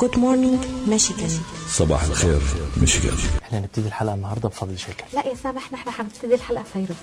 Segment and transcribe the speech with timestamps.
[0.00, 0.56] Good morning
[0.92, 1.30] Michigan.
[1.68, 2.40] صباح الخير
[2.76, 5.04] ميشيغان إحنا هنبتدي الحلقة النهارده بفضل شاكر.
[5.14, 6.96] لا يا سامح نحن حنبتدي الحلقة فيروز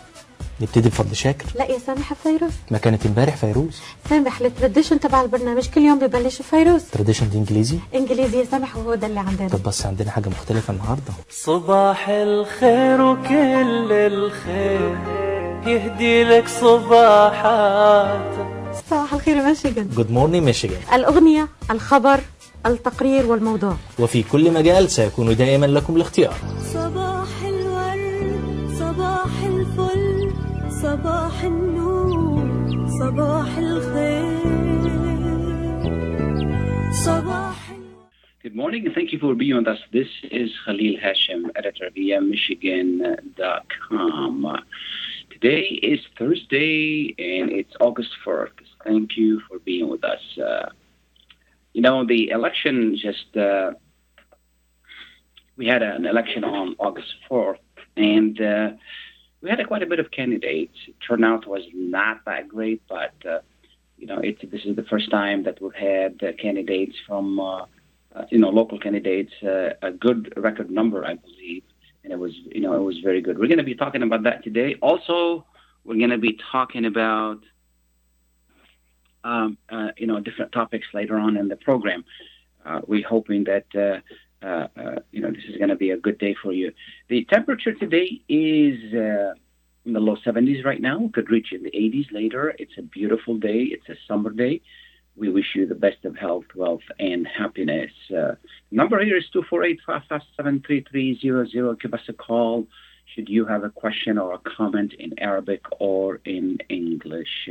[0.61, 3.79] نبتدي بفضل شاكر؟ لا يا سامح فيروز ما كانت امبارح فيروز.
[4.09, 8.95] سامح التراديشن تبع البرنامج كل يوم ببلش فيروز تراديشن دي إنجليزي؟ إنجليزي يا سامح وهو
[8.95, 9.49] ده اللي عندنا.
[9.49, 11.13] طب بس عندنا حاجة مختلفة النهارده.
[11.29, 14.97] صباح الخير وكل الخير
[15.67, 18.35] يهدي لك صباحات.
[18.89, 19.89] صباح الخير ميشيغان.
[19.95, 22.19] جود مورنينج ميشيغان الأغنية الخبر
[22.65, 30.31] التقرير والموضوع وفي كل مجال سيكون دائما لكم الاختيار صباح الورد صباح الفل
[30.69, 32.47] صباح النور
[32.99, 34.47] صباح الخير
[36.91, 37.57] صباح
[38.43, 39.79] Good morning and thank you for being with us.
[39.91, 44.45] This is Khalil Hashem, editor via Michigan.com.
[44.45, 44.61] Uh,
[45.33, 48.61] today is Thursday and it's August 1st.
[48.85, 50.23] Thank you for being with us.
[50.37, 50.69] Uh,
[51.77, 53.69] you know, the election just, uh,
[55.57, 57.59] we had an election on August 4th
[57.95, 58.69] and uh,
[59.41, 60.75] we had a, quite a bit of candidates.
[61.07, 63.41] Turnout was not that great, but, uh,
[63.95, 67.65] you know, it's, this is the first time that we've had uh, candidates from uh,
[68.15, 71.61] uh, you know, local candidates, a good record number, I believe,
[72.03, 73.37] and it was, you know, it was very good.
[73.37, 74.77] We're going to be talking about that today.
[74.81, 75.45] Also,
[75.83, 77.37] we're going to be talking about,
[79.27, 82.05] um, uh, you know, different topics later on in the program.
[82.65, 83.99] Uh, we're hoping that, uh,
[84.45, 86.71] uh, uh, you know, this is going to be a good day for you.
[87.09, 88.79] The temperature today is
[89.85, 91.09] in the low 70s right now.
[91.13, 92.55] Could reach in the 80s later.
[92.57, 93.63] It's a beautiful day.
[93.63, 94.61] It's a summer day
[95.15, 97.89] we wish you the best of health, wealth, and happiness.
[98.69, 101.81] Number here is 248-557-3300.
[101.81, 102.67] Give us a call
[103.15, 107.49] should you have a question or a comment in Arabic or in English.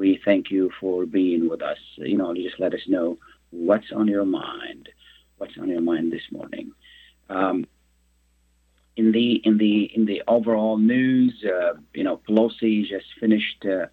[0.00, 1.76] We thank you for being with us.
[1.98, 3.18] You know, just let us know
[3.50, 4.88] what's on your mind.
[5.36, 6.72] What's on your mind this morning?
[7.28, 7.66] Um,
[8.96, 13.86] in the in the in the overall news, uh, you know, Pelosi just finished uh,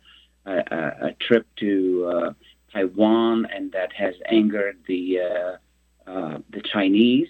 [0.45, 2.33] a, a, trip to uh,
[2.71, 7.27] Taiwan, and that has angered the uh, uh, the Chinese.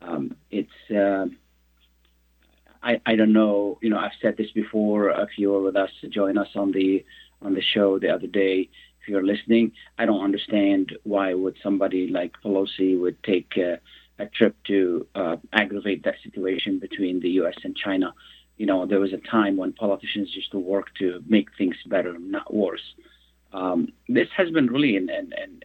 [0.00, 1.26] Um, it's uh,
[2.82, 3.78] I I don't know.
[3.82, 5.10] You know, I've said this before.
[5.10, 7.04] If you were with us, join us on the
[7.44, 8.68] on the show the other day.
[9.00, 13.76] If you're listening, I don't understand why would somebody like Pelosi would take uh,
[14.18, 17.56] a trip to uh, aggravate that situation between the U.S.
[17.64, 18.14] and China.
[18.56, 22.16] You know, there was a time when politicians used to work to make things better,
[22.18, 22.94] not worse.
[23.52, 25.60] Um, this has been really an, an, an,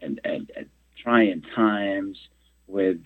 [0.00, 0.70] an, an, an
[1.02, 2.16] trying times
[2.66, 2.98] with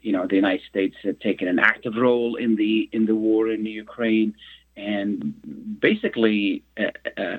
[0.00, 3.48] you know the United States have taken an active role in the in the war
[3.50, 4.34] in Ukraine
[4.76, 7.36] and basically uh, uh,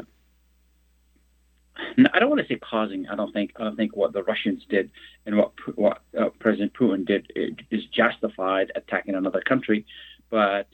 [2.14, 4.64] I don't want to say causing I don't think I don't think what the Russians
[4.70, 4.92] did
[5.26, 7.32] and what what uh, President Putin did
[7.72, 9.86] is justified attacking another country.
[10.30, 10.68] But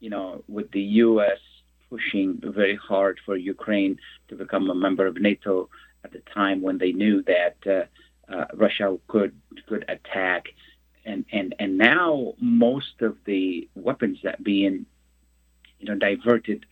[0.00, 1.38] you know with the US
[1.88, 3.98] pushing very hard for Ukraine
[4.28, 5.68] to become a member of NATO
[6.04, 9.34] at the time when they knew that uh, uh, Russia could
[9.68, 10.46] could attack,
[11.04, 14.86] and and and now most of the weapons that being
[15.82, 16.64] you know diverted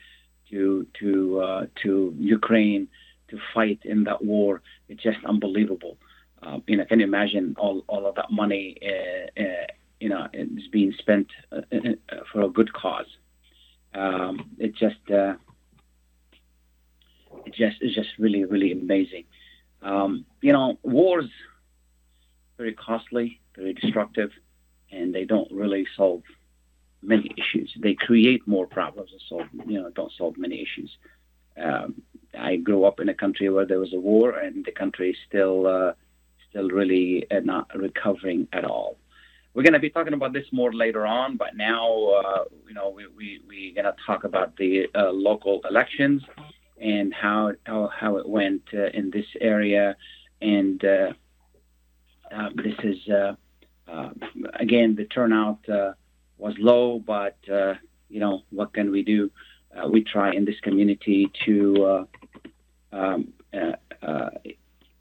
[0.51, 2.89] to to uh, to Ukraine
[3.29, 5.97] to fight in that war, it's just unbelievable.
[6.43, 9.67] Uh, you know, can you imagine all, all of that money, uh, uh,
[10.01, 13.07] you know, is being spent uh, uh, for a good cause
[13.95, 15.39] um, it just it
[17.55, 19.25] just it's just really really amazing.
[19.83, 21.31] Um, you know, wars
[22.57, 24.31] very costly, very destructive,
[24.91, 26.23] and they don't really solve
[27.03, 27.73] many issues.
[27.79, 30.91] They create more problems and solve you know don't solve many issues.
[31.61, 32.03] Um,
[32.39, 35.17] I grew up in a country where there was a war, and the country is
[35.29, 35.93] still uh,
[36.49, 38.97] still really uh, not recovering at all.
[39.53, 42.91] We're going to be talking about this more later on, but now, uh, you know,
[42.91, 46.23] we, we, we're going to talk about the uh, local elections
[46.81, 49.97] and how, how, how it went uh, in this area.
[50.41, 51.13] And uh,
[52.33, 52.99] uh, this is,
[54.55, 55.59] again, the turnout
[56.41, 57.75] was low, but, uh,
[58.09, 59.31] you know, what can we do?
[59.77, 61.85] Uh, we try in this community to,
[62.93, 63.73] uh, um, uh,
[64.03, 64.31] uh,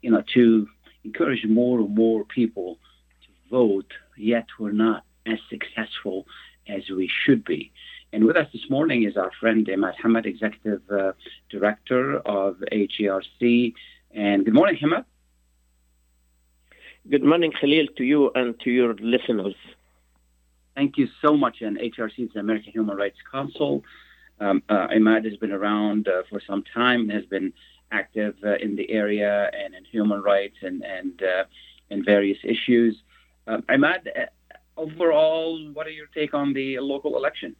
[0.02, 0.68] you know, to
[1.04, 2.78] encourage more and more people
[3.22, 6.26] to vote yet we're not as successful
[6.68, 7.72] as we should be.
[8.12, 11.12] And with us this morning is our friend Imad Hamad, Executive uh,
[11.48, 13.72] Director of HERC.
[14.12, 15.04] And good morning, Hamad.
[17.08, 19.54] Good morning, Khalil, to you and to your listeners.
[20.74, 21.60] Thank you so much.
[21.60, 23.84] And HRC is the American Human Rights Council.
[24.40, 27.52] Um, uh, Imad has been around uh, for some time, and has been
[27.92, 31.44] active uh, in the area and in human rights and, and uh,
[31.90, 32.96] in various issues.
[33.46, 34.26] Um, Imad, uh,
[34.76, 37.56] overall, what are your take on the local election?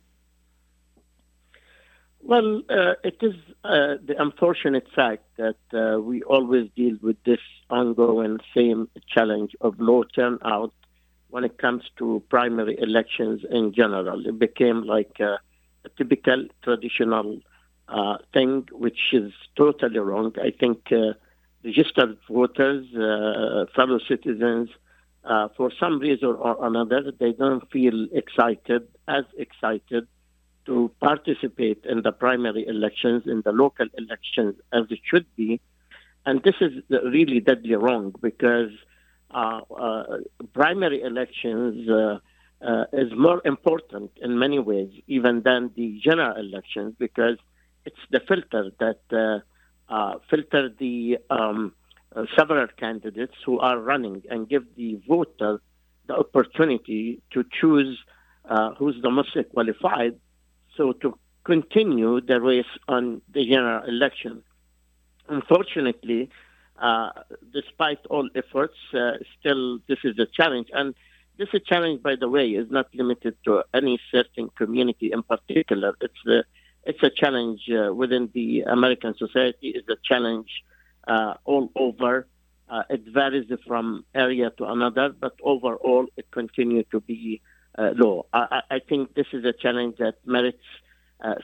[2.23, 5.56] Well, uh, it is the unfortunate fact that
[6.03, 7.41] we always deal with this
[7.71, 10.73] ongoing same challenge of low turnout
[11.31, 14.27] when it comes to primary elections in general.
[14.27, 15.38] It became like a,
[15.85, 17.41] a typical traditional
[17.88, 20.32] uh, thing, which is totally wrong.
[20.41, 21.15] I think uh,
[21.65, 24.69] registered voters, uh, fellow citizens,
[25.25, 30.06] uh, for some reason or another, they don't feel excited, as excited
[30.67, 35.61] to participate in the primary elections, in the local elections, as it should be.
[36.27, 38.71] And this is really deadly wrong because
[40.53, 42.19] primary elections uh,
[42.65, 47.38] uh, is more important in many ways, even than the general elections, because
[47.87, 51.73] it's the filter that uh, uh, filter the um,
[52.37, 55.61] several candidates who are running and give the voter
[56.06, 57.99] the opportunity to choose
[58.79, 60.19] who's the most qualified
[60.77, 64.43] so to continue the race on the general election.
[65.29, 66.31] Unfortunately,
[66.81, 67.11] uh,
[67.53, 70.69] despite all efforts, uh, still this is a challenge.
[70.73, 70.94] And
[71.37, 75.94] this is challenge, by the way, is not limited to any certain community in particular.
[76.00, 76.44] It's a,
[76.85, 79.73] it's a challenge uh, within the American society.
[79.75, 80.49] It's a challenge
[81.06, 82.27] uh, all over.
[82.69, 87.43] Uh, it varies from area to another, but overall, it continues to be
[87.79, 88.27] low.
[88.32, 90.62] I, I, think this is a challenge that merits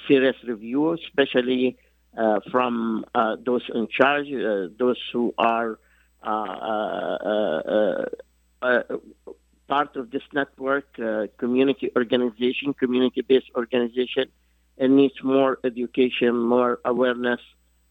[0.07, 1.79] serious review, especially
[2.51, 5.79] from uh, those in charge, uh, those who are
[6.23, 8.07] uh,
[9.69, 10.87] part of this network,
[11.39, 14.31] community organization, community-based organization.
[14.77, 17.41] It needs more education, more awareness.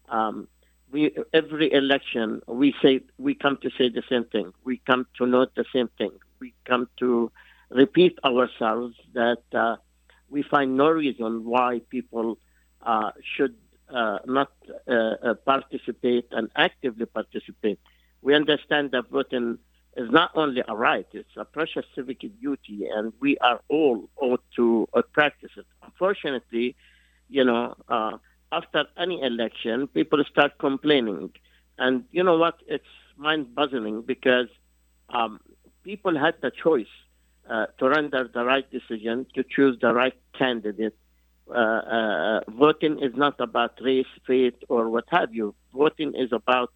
[0.07, 0.48] Um,
[0.92, 4.54] we every election we say we come to say the same thing.
[4.63, 6.12] We come to note the same thing.
[6.39, 7.31] We come to
[7.69, 9.78] repeat ourselves that uh,
[10.30, 12.38] we find no reason why people
[12.81, 13.56] uh, should
[13.93, 14.51] uh, not
[14.87, 17.79] uh, uh, participate and actively participate.
[18.21, 19.59] We understand that voting
[19.95, 24.43] is not only a right, it's a precious civic duty, and we are all ought
[24.55, 25.65] to uh, practice it.
[25.83, 26.75] Unfortunately,
[27.29, 27.75] you know,
[28.51, 31.31] after any election, people start complaining.
[31.77, 32.59] And you know what?
[32.67, 32.85] It's
[33.17, 34.47] mind boggling because
[35.09, 35.39] um,
[35.83, 36.93] people had the choice
[37.49, 40.95] uh, to render the right decision, to choose the right candidate.
[41.47, 45.53] Uh, uh, voting is not about race, faith, or what have you.
[45.74, 46.71] Voting is about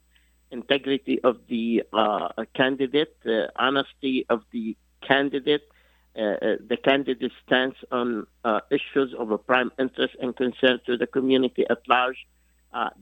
[0.52, 3.16] integrity of the uh, candidate,
[3.56, 5.64] honesty of the candidate,
[6.16, 8.28] the candidate stands on
[8.70, 12.28] issues of a prime interest and concern to the community at large.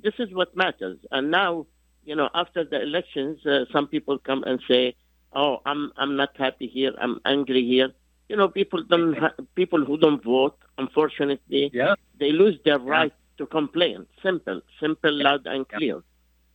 [0.03, 0.99] this is what matters.
[1.11, 1.67] And now,
[2.05, 3.39] you know, after the elections,
[3.71, 4.95] some people come and say,
[5.33, 7.91] oh, I'm I'm not happy here, I'm angry here.
[8.29, 9.15] You know, people don't
[9.55, 11.95] people who don't vote, unfortunately, yeah.
[12.19, 14.05] they lose their right to complain.
[14.21, 16.03] Simple, simple, loud and clear.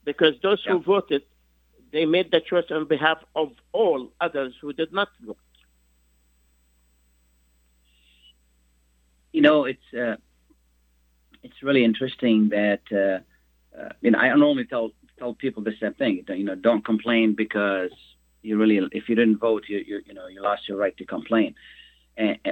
[0.04, 1.22] Because those who voted,
[1.92, 5.38] they made the choice on behalf of all others who did not vote.
[9.32, 10.16] You know, it's uh,
[11.42, 15.94] it's really interesting that uh, uh, you know I normally tell tell people the same
[15.94, 16.24] thing.
[16.28, 17.92] You know, don't complain because
[18.42, 21.04] you really, if you didn't vote, you, you, you know, you lost your right to
[21.04, 21.54] complain.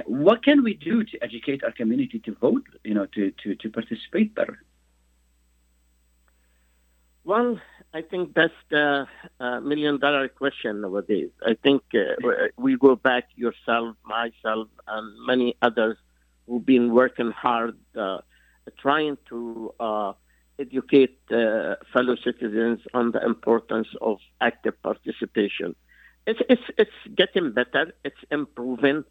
[0.05, 3.69] What can we do to educate our community to vote, you know, to, to, to
[3.69, 4.63] participate better?
[7.23, 7.59] Well,
[7.93, 9.05] I think that's the
[9.39, 11.29] uh, million dollar question nowadays.
[11.45, 15.97] I think uh, we go back yourself, myself, and many others
[16.47, 18.19] who've been working hard, uh,
[18.79, 20.13] trying to uh,
[20.57, 25.75] educate uh, fellow citizens on the importance of active participation.
[26.27, 29.03] It's, it's, it's getting better, it's improving.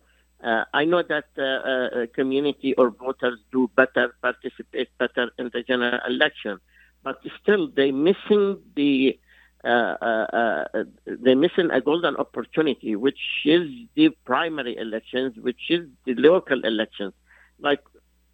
[0.43, 5.63] Uh, I know that uh, uh community or voters do better, participate better in the
[5.63, 6.59] general election,
[7.03, 9.19] but still they're missing the
[9.63, 10.65] uh, uh,
[11.05, 17.13] they're missing a golden opportunity, which is the primary elections, which is the local elections.
[17.59, 17.83] Like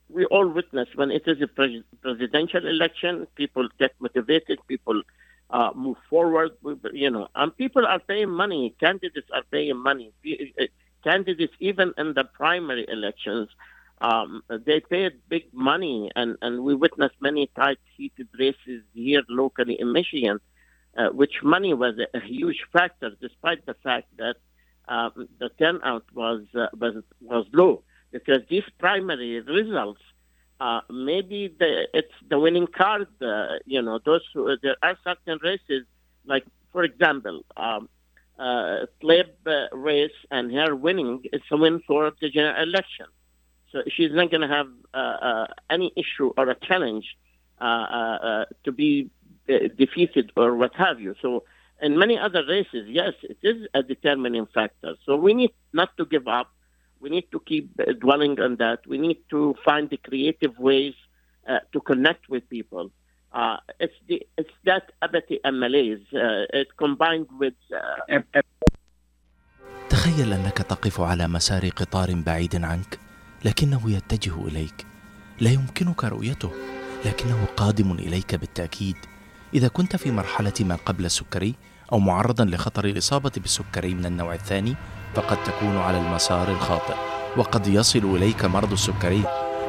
[0.09, 5.02] we all witness when it is a pres- presidential election, people get motivated, people
[5.50, 6.52] uh, move forward,
[6.92, 8.74] you know, and people are paying money.
[8.80, 10.12] Candidates are paying money.
[10.26, 10.64] Uh,
[11.04, 13.48] candidates, even in the primary elections,
[14.00, 19.80] um, they paid big money, and, and we witnessed many tight heated races here locally
[19.80, 20.38] in Michigan,
[20.96, 24.36] uh, which money was a, a, huge factor, despite the fact that
[24.88, 30.00] um, the turnout was, uh, was was low because these primary results
[30.60, 33.08] uh, maybe the, it's the winning card.
[33.20, 35.84] Uh, you know, those who, there are certain races,
[36.25, 37.88] like for example, um,
[38.38, 38.86] uh,
[39.46, 43.06] uh, race and her winning is a win for the general election.
[43.72, 47.16] So she's not going to have uh, uh, any issue or a challenge
[47.60, 49.10] uh, uh, uh, to be
[49.48, 51.14] uh, defeated or what have you.
[51.20, 51.44] So
[51.82, 54.94] in many other races, yes, it is a determining factor.
[55.04, 56.50] So we need not to give up.
[57.00, 57.66] We need to keep
[58.00, 58.78] dwelling on that.
[58.86, 60.94] We need to find the creative ways
[61.48, 62.90] uh, to connect with people.
[63.32, 66.04] Uh, it's the it's that apathy and malaise.
[66.12, 68.42] Uh, it combined with uh,
[69.90, 72.98] تخيل أنك تقف على مسار قطار بعيد عنك
[73.44, 74.86] لكنه يتجه إليك
[75.40, 76.50] لا يمكنك رؤيته
[77.04, 78.96] لكنه قادم إليك بالتأكيد
[79.54, 81.54] إذا كنت في مرحلة ما قبل السكري
[81.92, 84.74] أو معرضا لخطر الإصابة بالسكري من النوع الثاني
[85.16, 86.94] فقد تكون على المسار الخاطئ
[87.37, 89.23] وقد يصل إليك مرض السكري.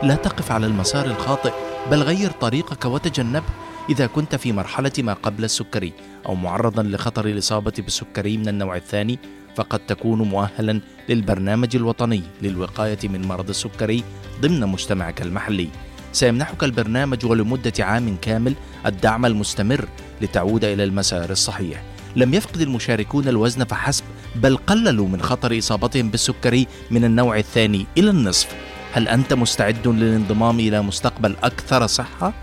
[0.03, 1.51] لا تقف على المسار الخاطئ
[1.91, 3.45] بل غير طريقك وتجنبه
[3.89, 5.93] إذا كنت في مرحلة ما قبل السكري
[6.25, 9.19] أو معرضا لخطر الإصابة بالسكري من النوع الثاني
[9.55, 14.03] فقد تكون مؤهلا للبرنامج الوطني للوقاية من مرض السكري
[14.41, 15.69] ضمن مجتمعك المحلي.
[16.11, 18.53] سيمنحك البرنامج ولمدة عام كامل
[18.85, 19.87] الدعم المستمر
[20.21, 21.96] لتعود إلى المسار الصحيح.
[22.17, 24.03] لم يفقد المشاركون الوزن فحسب
[24.35, 28.55] بل قللوا من خطر إصابتهم بالسكري من النوع الثاني إلى النصف.
[28.93, 32.33] هل أنت مستعد للانضمام إلى مستقبل أكثر صحة؟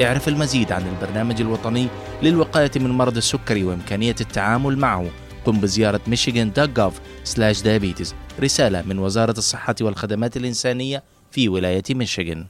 [0.00, 1.88] اعرف المزيد عن البرنامج الوطني
[2.22, 5.06] للوقاية من مرض السكري وإمكانية التعامل معه.
[5.44, 12.46] قم بزيارة michigan.gov/diabetes رسالة من وزارة الصحة والخدمات الإنسانية في ولاية ميشيغان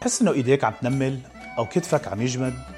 [0.00, 1.18] تحس إنه إيديك عم تنمل
[1.58, 2.77] أو كتفك عم يجمد؟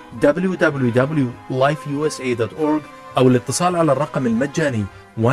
[0.23, 2.81] www.lifeusa.org
[3.17, 4.85] أو الاتصال على الرقم المجاني
[5.21, 5.27] 1-800-827-3543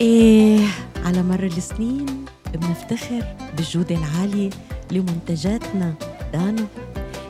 [0.00, 0.66] إيه
[1.04, 3.22] على مر السنين بنفتخر
[3.56, 4.50] بالجودة العالية
[4.90, 5.94] لمنتجاتنا.
[6.32, 6.64] دانو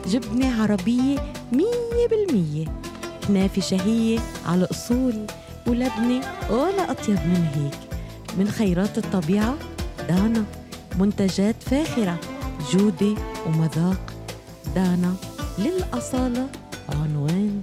[0.07, 2.65] جبنة عربية مية بالمية.
[3.27, 5.25] كنافة شهية على أصول
[5.67, 7.79] ولبنة ولا أطيب من هيك.
[8.37, 9.55] من خيرات الطبيعة
[10.08, 10.44] دانا
[11.00, 12.20] منتجات فاخرة
[12.72, 13.14] جودة
[13.46, 14.12] ومذاق
[14.74, 15.14] دانا
[15.58, 16.48] للأصالة
[16.88, 17.62] عنوان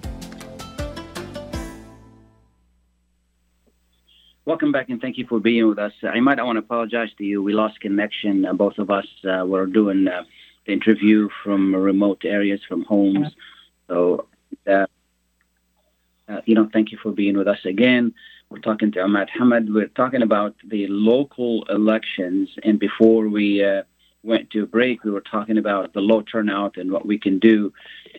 [4.46, 5.94] Welcome back and thank you for being with us.
[6.02, 7.44] Uh, Imad, I want to apologize to you.
[7.44, 8.46] We lost connection.
[8.46, 10.24] Uh, both of us uh, were doing uh,
[10.66, 13.28] the interview from remote areas, from homes.
[13.88, 14.26] So,
[14.68, 14.88] uh,
[16.28, 18.16] uh, you know, thank you for being with us again.
[18.55, 19.67] We're talking to Imad Hamad.
[19.69, 22.51] We're talking about the local elections.
[22.63, 23.83] And before we uh,
[24.23, 27.73] went to break, we were talking about the low turnout and what we can do.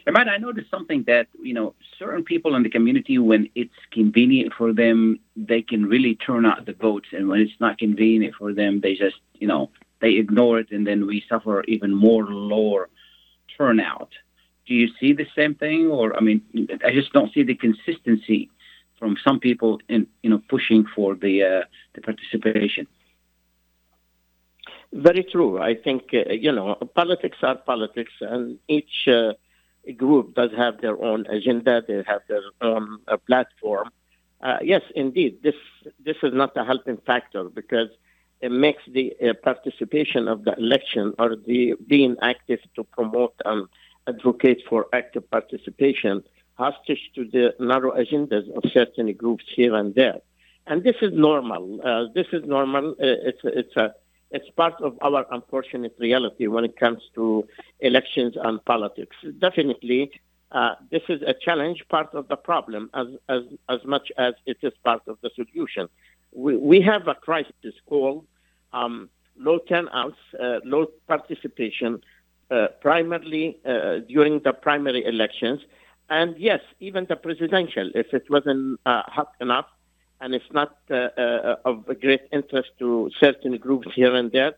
[0.05, 4.51] Imad, I noticed something that, you know, certain people in the community, when it's convenient
[4.57, 7.07] for them, they can really turn out the votes.
[7.13, 9.69] And when it's not convenient for them, they just, you know,
[10.01, 10.69] they ignore it.
[10.69, 12.89] And then we suffer even more lower
[13.57, 14.09] turnout.
[14.67, 15.87] Do you see the same thing?
[15.87, 16.41] Or, I mean,
[16.83, 18.49] I just don't see the consistency
[18.99, 22.87] from some people in you know pushing for the uh, the participation.
[24.93, 25.59] Very true.
[25.59, 29.33] I think uh, you know politics are politics, and each uh,
[29.97, 31.83] group does have their own agenda.
[31.87, 33.89] They have their own uh, platform.
[34.41, 35.55] Uh, yes, indeed, this
[36.03, 37.89] this is not a helping factor because
[38.41, 43.67] it makes the uh, participation of the election or the being active to promote and
[44.07, 46.23] advocate for active participation
[46.55, 50.21] hostage to the narrow agendas of certain groups here and there.
[50.67, 51.79] and this is normal.
[51.83, 52.91] Uh, this is normal.
[52.91, 53.93] Uh, it's it's a
[54.31, 57.47] it's part of our unfortunate reality when it comes to
[57.79, 59.15] elections and politics.
[59.39, 60.11] Definitely,
[60.51, 64.57] uh, this is a challenge, part of the problem, as as as much as it
[64.61, 65.87] is part of the solution.
[66.33, 68.25] We we have a crisis called
[68.73, 72.01] um, low turnouts, uh, low participation,
[72.49, 75.61] uh, primarily uh, during the primary elections.
[76.09, 79.65] And yes, even the presidential, if it wasn't uh, hot enough
[80.21, 84.53] and it's not uh, uh, of great interest to certain groups here and there,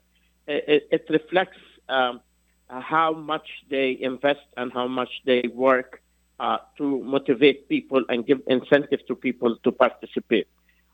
[0.47, 1.57] it, it reflects
[1.89, 2.21] um,
[2.69, 6.01] how much they invest and how much they work
[6.39, 10.47] uh, to motivate people and give incentive to people to participate.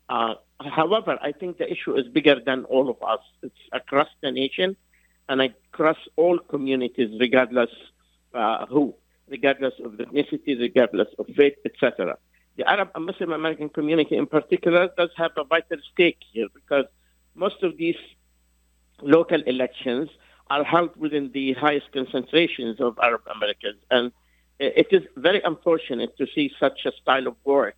[0.10, 3.20] Uh, however, I think the issue is bigger than all of us.
[3.42, 4.76] It's across the nation
[5.30, 7.70] and across all communities, regardless
[8.34, 8.94] uh, who
[9.30, 12.18] regardless of ethnicity, regardless of faith, etc.
[12.58, 16.86] The Arab and Muslim American community in particular does have a vital stake here because
[17.36, 17.98] most of these
[19.02, 20.10] local elections
[20.50, 23.80] are held within the highest concentrations of Arab Americans.
[23.90, 24.12] And
[24.60, 27.76] it is very unfortunate to see such a style of work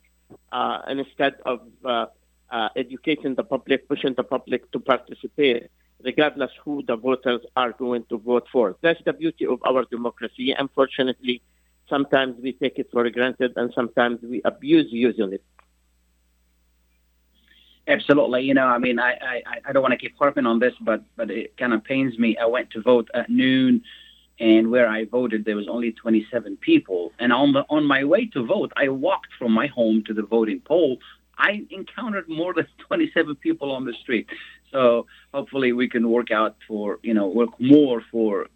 [0.51, 2.07] uh, instead of uh,
[2.49, 5.69] uh, educating the public, pushing the public to participate
[6.03, 8.75] regardless who the voters are going to vote for.
[8.81, 10.53] That's the beauty of our democracy.
[10.57, 11.41] Unfortunately,
[11.89, 15.43] sometimes we take it for granted and sometimes we abuse using it.
[17.87, 18.43] Absolutely.
[18.43, 21.03] You know, I mean, I, I, I don't want to keep harping on this, but
[21.15, 22.35] but it kind of pains me.
[22.37, 23.83] I went to vote at noon,
[24.39, 27.11] and where I voted, there was only 27 people.
[27.19, 30.23] And on the on my way to vote, I walked from my home to the
[30.23, 30.97] voting poll.
[31.37, 34.27] I encountered more than 27 people on the street.
[34.71, 38.47] So hopefully we can work out for, you know, work more for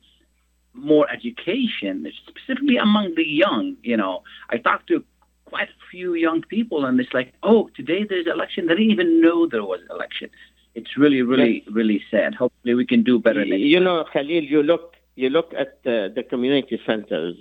[0.74, 3.75] more education, specifically among the young.
[3.83, 5.03] You know, I talked to
[5.45, 8.67] quite a few young people, and it's like, oh, today there's election.
[8.67, 10.29] They didn't even know there was election.
[10.75, 11.74] It's really, really, yes.
[11.74, 12.36] really sad.
[12.36, 13.43] Hopefully, we can do better.
[13.43, 13.83] you time.
[13.83, 17.35] know, Khalil, you look, you look at the, the community centers.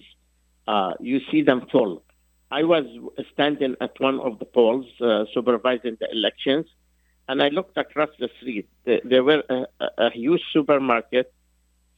[0.66, 2.03] Uh, you see them full.
[2.51, 2.87] I was
[3.33, 6.67] standing at one of the polls uh, supervising the elections,
[7.29, 8.69] and I looked across the street.
[8.85, 9.67] There, were a,
[9.99, 11.33] a, huge supermarket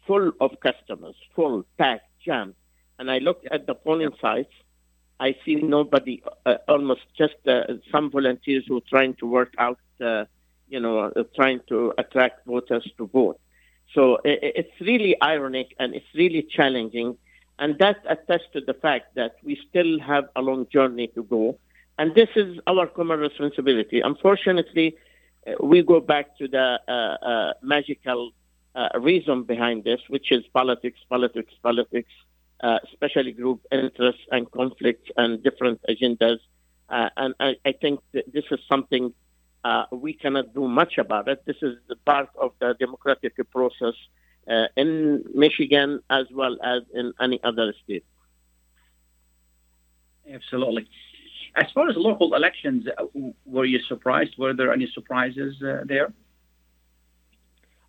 [0.07, 2.55] full of customers, full, packed, jammed.
[2.99, 4.53] And I looked at the polling sites.
[5.21, 9.79] I see nobody, uh, almost just uh, some volunteers who are trying to work out,
[10.01, 10.25] uh,
[10.69, 13.39] you know, uh, trying to attract voters to vote.
[13.95, 17.19] So it's really ironic and it's really challenging
[17.61, 21.59] and that attests to the fact that we still have a long journey to go.
[21.99, 24.01] And this is our common responsibility.
[24.01, 24.96] Unfortunately,
[25.46, 28.33] uh, we go back to the uh, uh, magical
[28.75, 32.11] uh, reason behind this, which is politics, politics, politics,
[32.62, 36.38] uh, especially group interests and conflicts and different agendas.
[36.88, 39.12] Uh, and I, I, think this is something
[39.92, 41.42] we cannot do much about it.
[41.44, 43.94] This is part of the democratic process
[44.48, 48.05] uh, in Michigan as well as in any other state.
[50.33, 50.88] Absolutely.
[51.57, 53.05] As far as local elections, uh,
[53.44, 54.38] were you surprised?
[54.38, 56.12] Were there any surprises uh, there?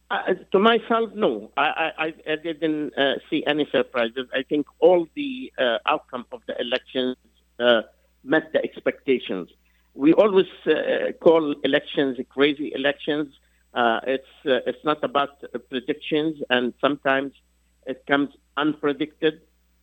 [0.09, 1.51] Uh, to myself, no.
[1.55, 4.27] I, I, I didn't uh, see any surprises.
[4.33, 7.15] I think all the uh, outcome of the elections
[8.23, 9.49] met the expectations.
[9.93, 10.47] We always
[11.21, 13.39] call elections crazy elections uh,
[13.75, 17.33] it's uh, it's not about predictions, and sometimes
[17.85, 19.39] it comes unpredicted.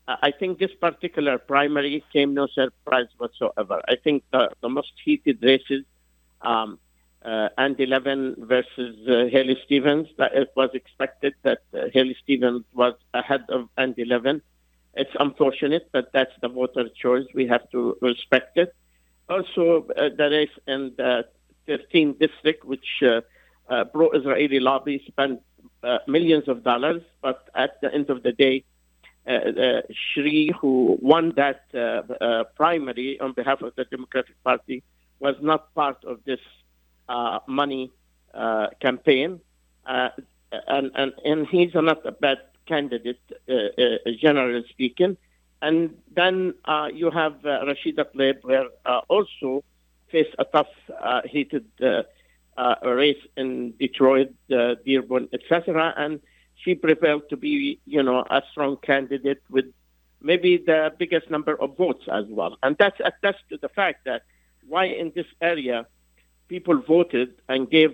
[0.06, 3.82] Uh, I think this particular primary came no surprise whatsoever.
[3.88, 5.84] I think the, the most heated races,
[6.42, 6.78] um,
[7.24, 12.64] uh, Andy Levin versus uh, Haley Stevens, that it was expected that uh, Haley Stevens
[12.72, 14.40] was ahead of Andy Levin.
[14.94, 17.26] It's unfortunate, but that's the voter choice.
[17.34, 18.74] We have to respect it.
[19.28, 21.26] Also, uh, the race in the
[21.68, 23.02] 13th district, which
[23.68, 25.40] uh, pro-Israeli lobby spent
[25.82, 28.64] uh, millions of dollars, but at the end of the day,
[29.26, 31.78] uh, uh Shri, who won that uh,
[32.20, 34.82] uh, primary on behalf of the Democratic Party,
[35.20, 36.40] was not part of this
[37.46, 37.90] money
[38.80, 39.40] campaign,
[39.86, 43.20] and, and and he's not a bad candidate,
[44.20, 45.16] generally speaking.
[45.60, 46.54] And then
[46.94, 48.68] you have Rashida Tlaib, where
[49.08, 49.64] also
[50.10, 50.68] faced a tough,
[51.24, 51.66] heated
[52.58, 55.94] uh, a race in Detroit, uh, Dearborn, etc.
[55.96, 56.20] And
[56.56, 59.66] she prevailed to be, you know, a strong candidate with
[60.20, 62.58] maybe the biggest number of votes as well.
[62.62, 64.22] And that's attests to the fact that
[64.66, 65.86] why in this area
[66.48, 67.92] people voted and gave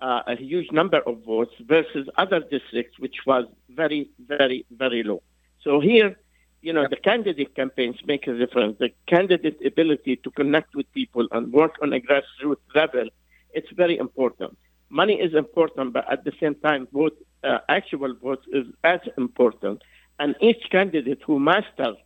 [0.00, 5.22] uh, a huge number of votes versus other districts, which was very, very, very low.
[5.62, 6.16] So here
[6.64, 8.78] you know, the candidate campaigns make a difference.
[8.78, 13.10] The candidate ability to connect with people and work on a grassroots level,
[13.54, 14.56] it's very important.
[14.90, 19.82] Money is important, but at the same time, vote, uh, actual vote is as important.
[20.18, 21.96] And each candidate who masters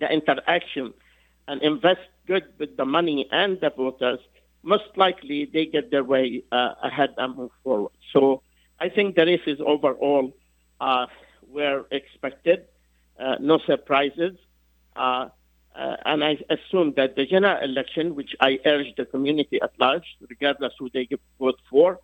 [0.00, 0.94] the interaction
[1.48, 4.20] and invest good with the money and the voters,
[4.62, 7.92] most likely they get their way uh, ahead and move forward.
[8.12, 8.42] So
[8.80, 10.32] I think the races overall
[10.80, 11.06] uh,
[11.48, 12.64] were expected,
[13.18, 14.34] uh, no surprises.
[15.74, 19.72] Uh, uh, and I assume that the general election, which I urge the community at
[19.78, 21.08] large, regardless who they
[21.38, 22.00] vote for,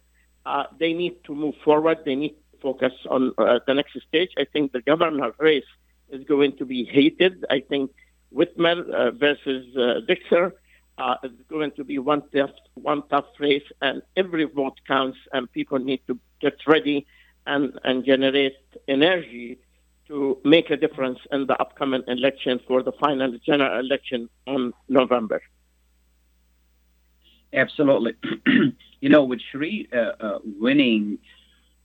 [0.47, 1.99] uh, they need to move forward.
[2.05, 4.31] They need to focus on the next stage.
[4.39, 5.71] I think the governor race
[6.11, 7.45] is going to be hated.
[7.51, 7.91] I think
[8.35, 10.53] Whitmer uh, versus uh, Dixon
[10.99, 15.51] uh, is going to be one tough, one tough race, and every vote counts, and
[15.53, 17.07] people need to get ready
[17.47, 19.59] and, and generate energy
[20.09, 25.43] to make a difference in the upcoming election for the final general election on November.
[27.53, 28.15] Absolutely.
[29.01, 31.19] you know, with Shri uh, uh, winning,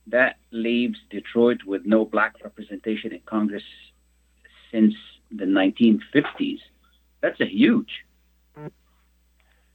[0.06, 3.62] that leaves Detroit with no black representation in Congress
[4.70, 4.94] since
[5.30, 6.60] the 1950s.
[7.22, 8.04] That's a huge.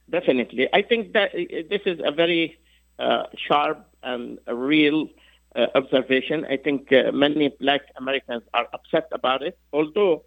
[0.08, 0.68] Definitely.
[0.72, 2.58] I think that this is a very
[2.98, 5.08] uh, sharp and real
[5.56, 6.44] uh, observation.
[6.44, 10.24] I think uh, many black Americans are upset about it, although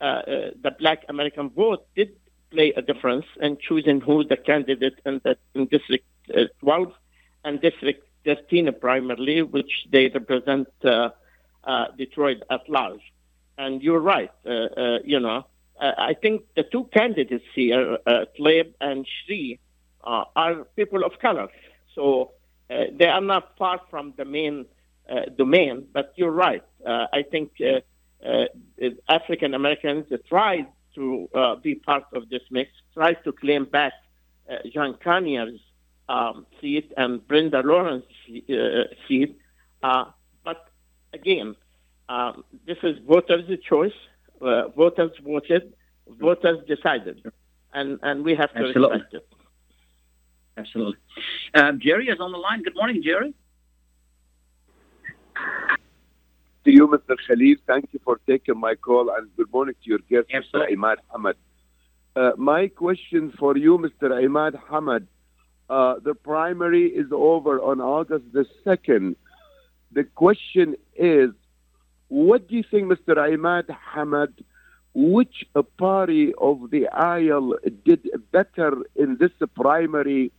[0.00, 0.22] uh, uh,
[0.62, 2.10] the black American vote did
[2.50, 6.92] play a difference in choosing who the candidate in, the, in District uh, 12
[7.44, 10.68] and District 13 primarily, which they represent
[11.96, 13.00] Detroit at large.
[13.58, 14.30] And you're right.
[14.44, 15.46] Uh, uh, you know,
[15.80, 19.58] uh, I think the two candidates here, uh, Tlaib and Shri,
[20.04, 21.48] uh, are people of color.
[21.94, 22.26] So uh,
[22.68, 24.66] they are not far from the main
[25.08, 25.86] uh, domain.
[25.92, 26.64] But you're right.
[26.84, 27.80] Uh, I think uh,
[28.26, 28.46] uh,
[29.08, 33.92] African Americans tried to uh, be part of this mix, tried to claim back
[34.50, 35.60] uh, John Conyers'
[36.08, 38.54] um, seat and Brenda Lawrence uh,
[39.06, 39.38] seat.
[39.82, 40.06] Uh,
[40.44, 40.68] but
[41.12, 41.54] again,
[42.08, 43.92] um, this is voters' choice.
[44.40, 45.72] Uh, voters voted,
[46.08, 47.22] voters decided,
[47.72, 48.98] and and we have to Absolutely.
[48.98, 49.28] respect it.
[50.56, 50.96] Absolutely.
[51.54, 52.62] Um, Jerry is on the line.
[52.62, 53.34] Good morning, Jerry.
[56.66, 57.16] to you, Mr.
[57.26, 57.56] Khalil.
[57.66, 60.68] Thank you for taking my call and good morning to your guest, Mr.
[60.74, 61.34] Imad Hamad.
[62.16, 64.08] Uh, my question for you, Mr.
[64.26, 65.06] Imad Hamad,
[65.70, 69.14] uh, the primary is over on August the 2nd.
[69.92, 71.30] The question is,
[72.08, 73.14] what do you think, Mr.
[73.16, 74.32] Imad Hamad,
[74.94, 75.44] which
[75.76, 80.32] party of the aisle did better in this primary,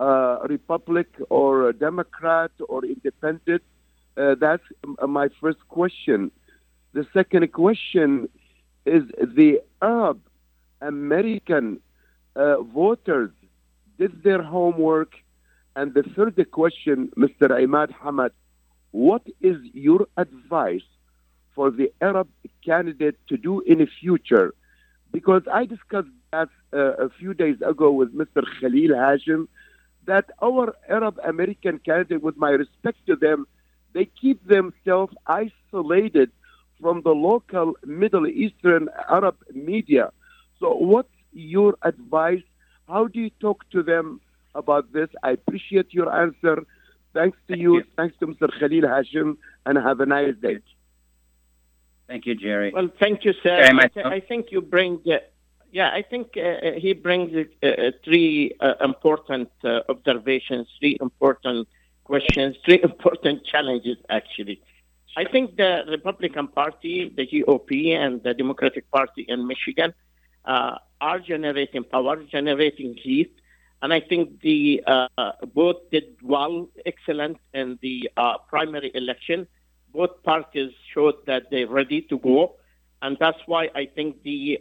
[0.00, 3.62] uh, Republic or Democrat or Independent?
[4.16, 6.30] Uh, that's m- my first question.
[6.92, 8.28] The second question
[8.86, 10.20] is the Arab
[10.80, 11.80] American
[12.36, 13.30] uh, voters
[13.98, 15.12] did their homework.
[15.76, 17.50] And the third question, Mr.
[17.50, 18.30] Imad Hamad,
[18.90, 20.88] what is your advice
[21.54, 22.28] for the Arab
[22.64, 24.54] candidate to do in the future?
[25.12, 28.42] Because I discussed that uh, a few days ago with Mr.
[28.60, 29.48] Khalil Hashem,
[30.08, 33.46] that our Arab American candidate, with my respect to them,
[33.94, 36.30] they keep themselves isolated
[36.80, 40.10] from the local Middle Eastern Arab media.
[40.60, 42.46] So, what's your advice?
[42.88, 44.20] How do you talk to them
[44.54, 45.10] about this?
[45.22, 46.56] I appreciate your answer.
[47.12, 47.82] Thanks to you.
[47.96, 48.48] Thanks to Mr.
[48.58, 50.58] Khalil Hashem, and have a nice day.
[52.06, 52.72] Thank you, Jerry.
[52.74, 53.62] Well, thank you, sir.
[53.62, 54.10] I, much th- so.
[54.10, 55.18] I think you bring, uh,
[55.70, 61.68] yeah, I think uh, he brings uh, uh, three uh, important uh, observations, three important
[62.04, 64.62] questions, three important challenges, actually.
[65.16, 69.92] I think the Republican Party, the GOP, and the Democratic Party in Michigan
[70.44, 73.34] uh, are generating power, generating heat.
[73.82, 79.46] And I think the uh, both did well, excellent in the uh, primary election.
[79.92, 82.56] Both parties showed that they're ready to go,
[83.02, 84.60] and that's why I think the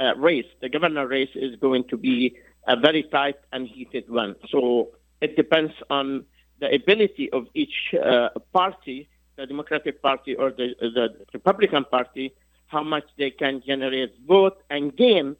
[0.00, 2.36] uh, race, the governor race, is going to be
[2.66, 4.34] a very tight and heated one.
[4.50, 6.24] So it depends on
[6.60, 12.34] the ability of each uh, party, the Democratic Party or the, the Republican Party,
[12.66, 15.36] how much they can generate vote and gain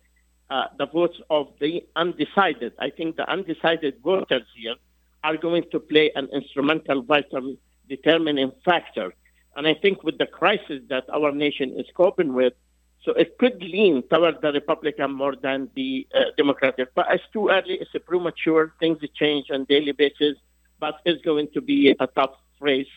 [0.51, 2.73] uh, the votes of the undecided.
[2.79, 4.75] I think the undecided voters here
[5.23, 7.57] are going to play an instrumental, vital,
[7.89, 9.15] determining factor.
[9.57, 12.55] And I think with the crisis that our nation is coping with,
[13.05, 16.95] so it could lean toward the Republican more than the uh, Democratic.
[16.95, 20.37] But it's too early, it's premature, things change on daily basis,
[20.79, 22.89] but it's going to be a tough race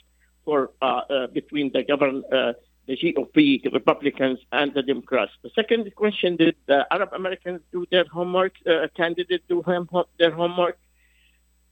[0.43, 2.53] for uh, uh, between the govern, uh,
[2.85, 5.31] the GOP, Republicans, and the Democrats.
[5.41, 8.53] The second question: Did the Arab Americans do their homework?
[8.67, 9.87] Uh, candidates do hom-
[10.19, 10.77] their homework?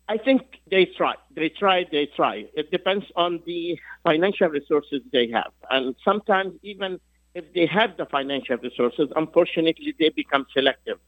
[0.07, 1.15] I think they try.
[1.35, 1.85] They try.
[1.91, 2.45] They try.
[2.53, 6.99] It depends on the financial resources they have, and sometimes even
[7.33, 10.99] if they have the financial resources, unfortunately, they become selective.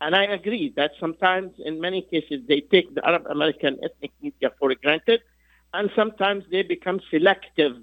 [0.00, 4.52] And I agree that sometimes, in many cases, they take the Arab American ethnic media
[4.58, 5.20] for granted,
[5.74, 7.76] and sometimes they become selective,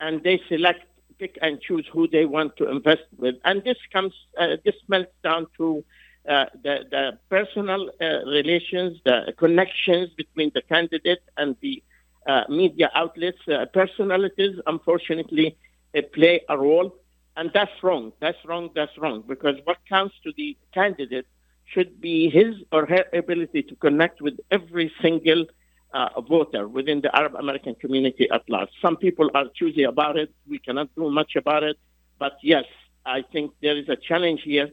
[0.00, 0.84] and they select,
[1.18, 3.36] pick and choose who they want to invest with.
[3.44, 5.84] And this comes, uh, this melts down to
[6.28, 11.82] uh, the, the personal uh, relations, the connections between the candidate and the
[12.26, 13.38] uh, media outlets.
[13.48, 15.56] Uh, personalities, unfortunately,
[16.14, 16.94] play a role,
[17.36, 18.12] and that's wrong.
[18.20, 18.70] That's wrong.
[18.74, 19.24] That's wrong.
[19.26, 21.26] Because what counts to the candidate
[21.64, 25.46] should be his or her ability to connect with every single
[25.94, 28.68] uh, voter within the Arab American community at large.
[28.80, 30.32] Some people are choosy about it.
[30.48, 31.76] We cannot do much about it.
[32.18, 32.64] But yes,
[33.04, 34.68] I think there is a challenge here,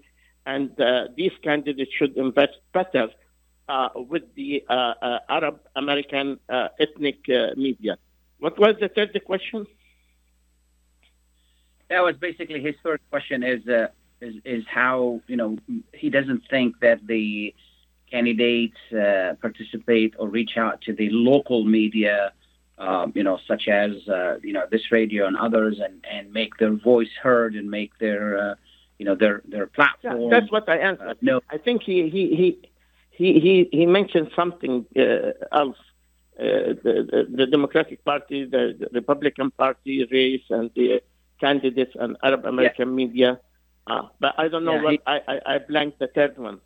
[0.46, 3.10] and uh, these candidates should invest better
[3.70, 7.98] uh, with the uh, uh, Arab American uh, ethnic media.
[8.40, 9.68] What was the third question?
[11.90, 13.88] That was basically his first question is, uh,
[14.22, 15.58] is, is how, you know,
[15.94, 17.54] he doesn't think that the
[18.12, 22.32] candidates uh, participate or reach out to the local media,
[22.78, 26.58] um, you know, such as, uh, you know, this radio and others and, and make
[26.58, 28.56] their voice heard and make their, uh,
[28.98, 30.22] you know, their, their platform.
[30.22, 31.10] Yeah, that's what I answered.
[31.10, 31.42] Uh, no.
[31.50, 32.60] I think he he he
[33.12, 35.78] he he, he mentioned something uh, else.
[36.40, 41.02] Uh, the, the, the Democratic Party, the, the Republican Party race, and the
[41.40, 43.40] candidates and Arab American media.
[43.88, 46.60] Uh, but I don't know Yeah, what he- I, I I blanked the third one.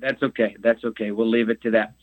[0.00, 0.56] That's okay.
[0.60, 1.10] That's okay.
[1.10, 1.94] We'll leave it to that.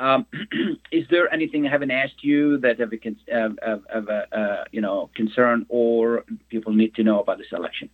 [0.00, 0.26] Um,
[0.92, 4.80] is there anything I haven't asked you that have a, of, of a uh, you
[4.80, 7.88] know concern or people need to know about this election?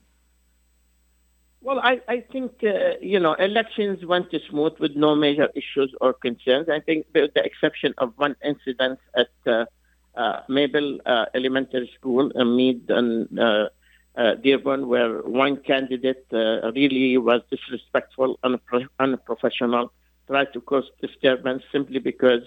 [1.60, 6.12] Well, I, I think, uh, you know, elections went smooth with no major issues or
[6.12, 6.68] concerns.
[6.68, 9.28] I think with the exception of one incident at
[10.18, 13.68] uh, uh, Mabel uh, Elementary School in Mead and uh,
[14.16, 19.92] uh, Dearborn, where one candidate uh, really was disrespectful and unpro- unprofessional,
[20.26, 22.42] tried to cause disturbance simply because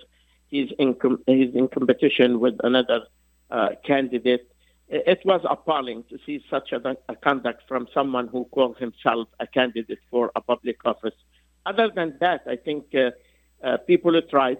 [0.49, 3.01] he's in, com- he's in competition with another
[3.49, 4.47] uh, candidate
[4.91, 9.47] it was appalling to see such a, a conduct from someone who calls himself a
[9.47, 11.13] candidate for a public office.
[11.65, 13.11] Other than that, I think uh,
[13.65, 14.57] uh, people tried.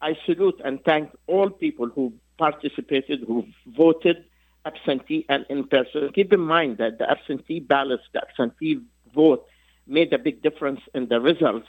[0.00, 4.24] I salute and thank all people who participated, who voted
[4.64, 6.10] absentee and in person.
[6.14, 8.80] Keep in mind that the absentee ballots, the absentee
[9.14, 9.46] vote,
[9.86, 11.68] made a big difference in the results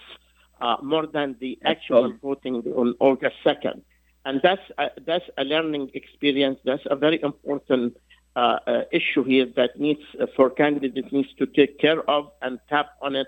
[0.61, 3.81] uh, more than the actual voting on August 2nd.
[4.23, 6.59] And that's a, that's a learning experience.
[6.63, 7.97] That's a very important
[8.35, 12.59] uh, uh, issue here that needs uh, for candidates needs to take care of and
[12.69, 13.27] tap on it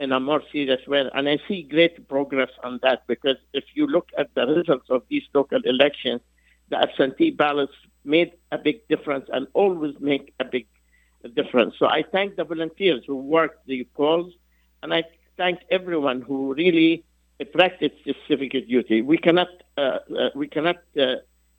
[0.00, 1.08] in a more serious way.
[1.14, 5.02] And I see great progress on that because if you look at the results of
[5.08, 6.20] these local elections,
[6.70, 7.72] the absentee ballots
[8.04, 10.66] made a big difference and always make a big
[11.34, 11.74] difference.
[11.78, 14.32] So I thank the volunteers who worked the polls,
[14.82, 15.04] and I
[15.36, 17.04] thank everyone who really
[17.52, 19.02] practiced this civic duty.
[19.02, 21.16] We cannot uh, uh, we cannot uh,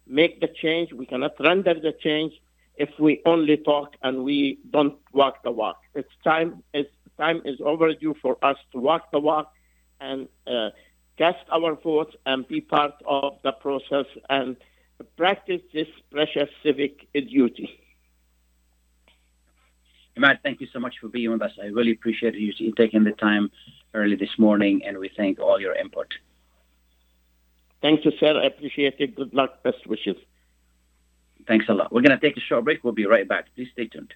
[0.08, 0.94] make the change.
[0.94, 2.34] We cannot render the change
[2.78, 5.78] if we only talk and we don't walk the walk.
[5.94, 6.64] It's time.
[6.74, 9.52] It's time is overdue for us to walk the walk
[10.02, 10.70] and uh,
[11.18, 14.58] cast our votes and be part of the process and
[15.04, 17.70] practice this precious civic duty.
[20.18, 21.52] Imad, thank you so much for being with us.
[21.62, 23.52] I really appreciate you you taking the time
[23.94, 26.08] early this morning, and we thank all your input.
[27.82, 28.40] Thank you, sir.
[28.40, 29.16] I appreciate it.
[29.16, 29.62] Good luck.
[29.64, 30.16] Best wishes.
[31.48, 31.92] Thanks a lot.
[31.92, 32.84] We're going to take a short break.
[32.84, 33.54] We'll be right back.
[33.56, 34.14] Please stay tuned.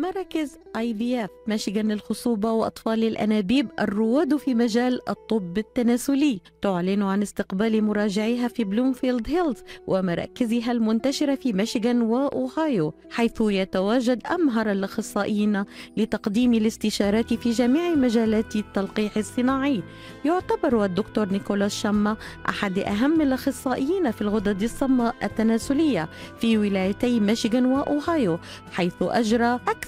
[0.00, 6.40] مراكز آي في إف ميشيغان للخصوبة وأطفال الأنابيب الرواد في مجال الطب التناسلي.
[6.62, 9.56] تعلن عن استقبال مراجعيها في بلومفيلد هيلز
[9.86, 15.64] ومراكزها المنتشرة في ميشيغان وأوهايو حيث يتواجد أمهر الأخصائيين
[15.96, 19.82] لتقديم الاستشارات في جميع مجالات التلقيح الصناعي.
[20.24, 22.16] يعتبر الدكتور نيكولاس شما
[22.48, 26.08] أحد أهم الأخصائيين في الغدد الصماء التناسلية
[26.40, 28.38] في ولايتي ميشيغان وأوهايو
[28.72, 29.87] حيث أجرى أكثر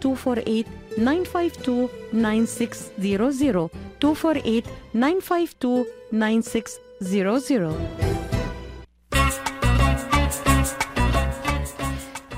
[0.00, 8.09] 248 952 9600 248 952 9600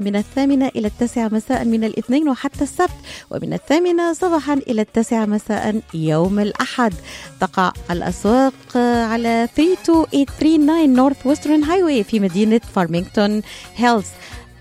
[0.00, 2.90] من الثامنة إلى التاسعة مساء من الاثنين وحتى السبت
[3.30, 6.94] ومن الثامنة صباحا إلى التاسعة مساء يوم الأحد.
[7.40, 13.42] تقع الأسواق على 32839 نورث ويسترن هايوي في مدينة فارمينغتون
[13.76, 14.06] هيلز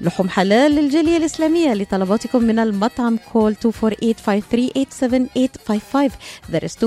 [0.02, 3.60] لحوم حلال للجالية الإسلامية لطلباتكم من المطعم كول 248-538-7855
[6.52, 6.80] that is 248-538-7855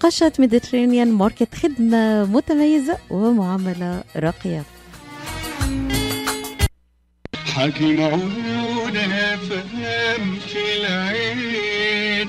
[0.00, 4.62] قشة ميديترينيان ماركت خدمة متميزة ومعاملة راقية.
[7.54, 7.96] حكي
[9.36, 12.28] فهم في العين.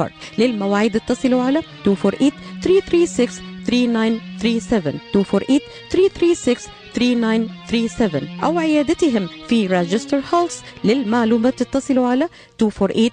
[0.00, 2.32] بارك للمواعيد اتصلوا على 248
[2.62, 5.60] 336 3937 248
[5.90, 12.28] 336 3937 أو عيادتهم في راجستر هولز للمعلومات اتصلوا على
[12.60, 13.10] 248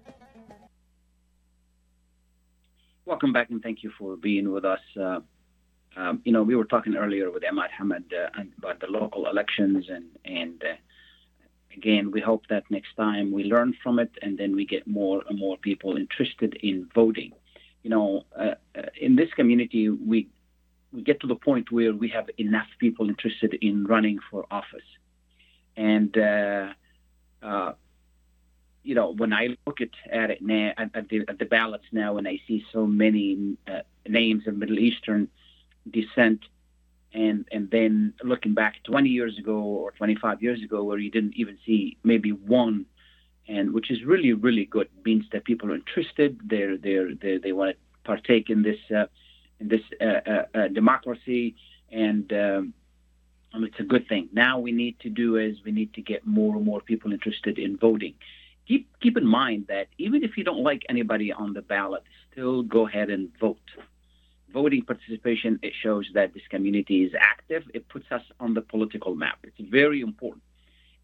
[3.11, 4.79] Welcome back and thank you for being with us.
[4.97, 5.19] Uh,
[5.97, 9.87] um, you know, we were talking earlier with Imad Hamad uh, about the local elections,
[9.89, 10.77] and and uh,
[11.75, 15.23] again, we hope that next time we learn from it, and then we get more
[15.27, 17.33] and more people interested in voting.
[17.83, 20.29] You know, uh, uh, in this community, we
[20.93, 24.89] we get to the point where we have enough people interested in running for office,
[25.75, 26.73] and uh,
[28.83, 31.85] you know, when I look at, at it now, at, at, the, at the ballots
[31.91, 35.27] now, and I see so many uh, names of Middle Eastern
[35.89, 36.41] descent,
[37.13, 41.33] and and then looking back 20 years ago or 25 years ago, where you didn't
[41.35, 42.85] even see maybe one,
[43.47, 46.39] and which is really really good, means that people are interested.
[46.43, 49.07] They're they're, they're they want to partake in this uh,
[49.59, 51.55] in this uh, uh, uh, democracy,
[51.91, 52.73] and um,
[53.53, 54.29] it's a good thing.
[54.31, 57.59] Now we need to do is we need to get more and more people interested
[57.59, 58.13] in voting
[58.67, 62.63] keep keep in mind that even if you don't like anybody on the ballot, still
[62.63, 63.57] go ahead and vote.
[64.53, 67.63] Voting participation it shows that this community is active.
[67.73, 69.39] It puts us on the political map.
[69.43, 70.43] It's very important,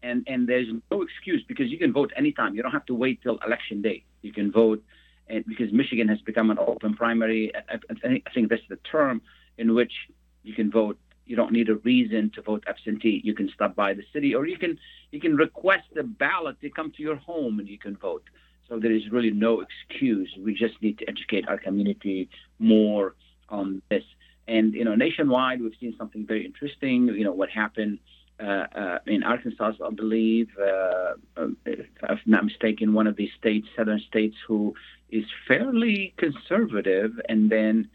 [0.02, 2.54] and and there's no excuse because you can vote anytime.
[2.54, 4.04] You don't have to wait till election day.
[4.20, 4.82] You can vote,
[5.28, 9.22] and because Michigan has become an open primary, I, I, I think that's the term
[9.56, 9.92] in which
[10.42, 10.98] you can vote.
[11.28, 13.20] You don't need a reason to vote absentee.
[13.22, 14.78] You can stop by the city, or you can
[15.10, 18.24] you can request a ballot to come to your home and you can vote.
[18.68, 20.30] So there is really no excuse.
[20.38, 23.14] We just need to educate our community more
[23.48, 24.04] on this.
[24.46, 27.06] And you know, nationwide, we've seen something very interesting.
[27.08, 27.98] You know, what happened
[28.40, 33.30] uh, uh, in Arkansas, I believe, uh, um, if I'm not mistaken, one of these
[33.38, 34.74] states, southern states, who
[35.10, 37.88] is fairly conservative, and then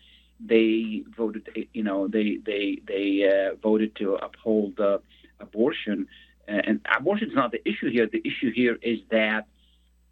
[0.46, 1.48] they voted.
[1.74, 5.00] You know, they they they uh, voted to uphold uh,
[5.40, 6.08] abortion.
[6.46, 8.06] And abortion is not the issue here.
[8.06, 9.48] The issue here is that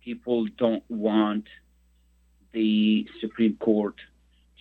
[0.01, 1.45] people don't want
[2.53, 3.95] the Supreme Court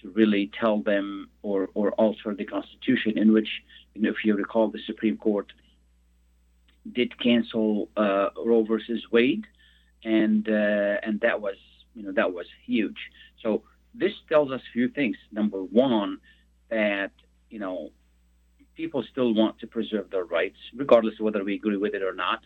[0.03, 3.63] to really tell them or, or alter the Constitution, in which,
[3.95, 5.53] you know, if you recall, the Supreme Court
[6.93, 9.47] did cancel uh, Roe versus Wade,
[10.05, 11.57] and uh, and that was
[11.95, 12.97] you know that was huge.
[13.43, 13.63] So
[13.95, 15.17] this tells us a few things.
[15.33, 16.19] Number one,
[16.69, 17.13] that
[17.49, 17.91] you know
[18.77, 22.15] people still want to preserve their rights, regardless of whether we agree with it or
[22.15, 22.41] not.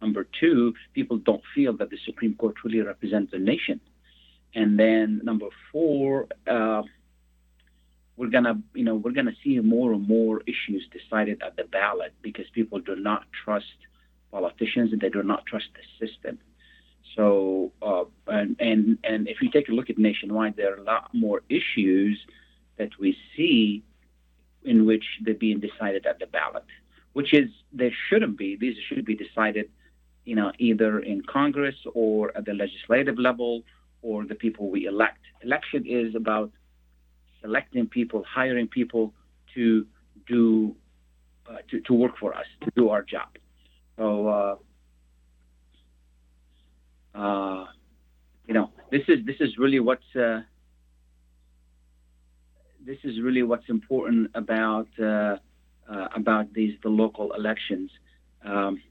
[0.00, 3.80] Number two, people don't feel that the Supreme Court really represents the nation.
[4.54, 6.82] And then number four, uh,
[8.16, 12.12] we're gonna, you know, we're gonna see more and more issues decided at the ballot
[12.22, 13.66] because people do not trust
[14.30, 16.38] politicians and they do not trust the system.
[17.18, 20.84] So, uh, and and and if you take a look at nationwide, there are a
[20.84, 22.16] lot more issues
[22.76, 23.82] that we see
[24.62, 26.64] in which they're being decided at the ballot,
[27.14, 28.54] which is there shouldn't be.
[28.54, 29.68] These should be decided,
[30.24, 33.64] you know, either in Congress or at the legislative level
[34.00, 35.18] or the people we elect.
[35.42, 36.52] Election is about
[37.40, 39.12] selecting people, hiring people
[39.54, 39.84] to
[40.28, 40.76] do
[41.50, 43.30] uh, to, to work for us, to do our job.
[43.96, 44.54] So, uh,
[47.14, 47.64] uh,
[48.46, 50.40] you know, this is this is really what's uh,
[52.84, 55.36] this is really what's important about uh,
[55.88, 57.90] uh, about these the local elections,
[58.44, 58.82] um,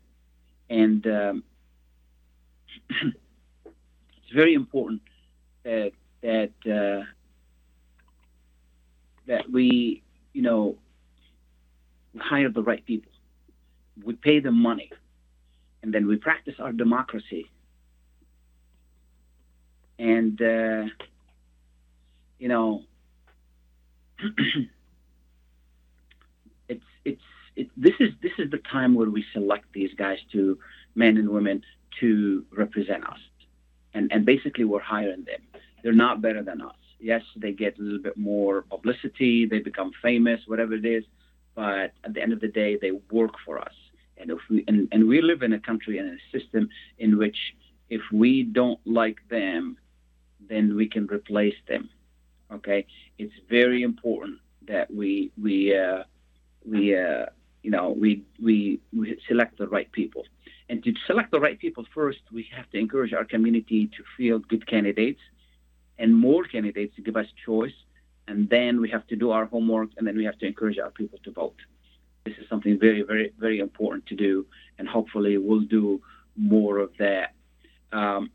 [0.69, 1.43] and um,
[2.89, 5.01] it's very important
[5.63, 5.91] that
[6.21, 7.03] that uh,
[9.25, 10.03] that we
[10.33, 10.75] you know
[12.19, 13.11] hire the right people,
[14.03, 14.91] we pay them money,
[15.81, 17.49] and then we practice our democracy,
[19.99, 20.85] and uh,
[22.39, 22.83] you know
[26.69, 27.21] it's it's
[27.55, 30.57] it, this is this is the time where we select these guys to
[30.95, 31.63] men and women
[31.99, 33.19] to represent us,
[33.93, 35.41] and and basically we're hiring them.
[35.83, 36.75] They're not better than us.
[36.99, 41.03] Yes, they get a little bit more publicity, they become famous, whatever it is,
[41.53, 43.73] but at the end of the day, they work for us.
[44.17, 47.37] And if we and, and we live in a country and a system in which
[47.89, 49.77] if we don't like them,
[50.39, 51.89] then we can replace them
[52.51, 52.85] okay?
[53.17, 56.03] It's very important that we we uh,
[56.65, 57.25] we uh,
[57.63, 60.25] you know we, we we select the right people.
[60.69, 64.47] And to select the right people first we have to encourage our community to field
[64.47, 65.21] good candidates
[65.97, 67.77] and more candidates to give us choice.
[68.27, 70.91] And then we have to do our homework and then we have to encourage our
[70.91, 71.55] people to vote.
[72.25, 74.45] This is something very very very important to do
[74.77, 76.01] and hopefully we'll do
[76.35, 77.33] more of that.
[77.93, 78.29] Um,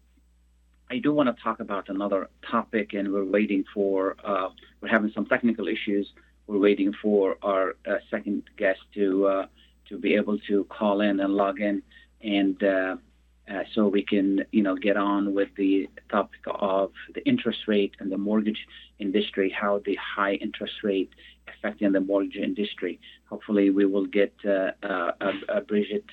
[0.92, 4.48] I do want to talk about another topic, and we're waiting for, uh,
[4.82, 6.06] we're having some technical issues.
[6.46, 9.46] We're waiting for our uh, second guest to uh,
[9.88, 11.82] to be able to call in and log in,
[12.20, 12.96] and uh,
[13.50, 17.94] uh, so we can, you know, get on with the topic of the interest rate
[17.98, 18.66] and the mortgage
[18.98, 21.10] industry, how the high interest rate
[21.48, 23.00] affecting the mortgage industry.
[23.30, 25.12] Hopefully, we will get uh,
[25.66, 26.04] Bridget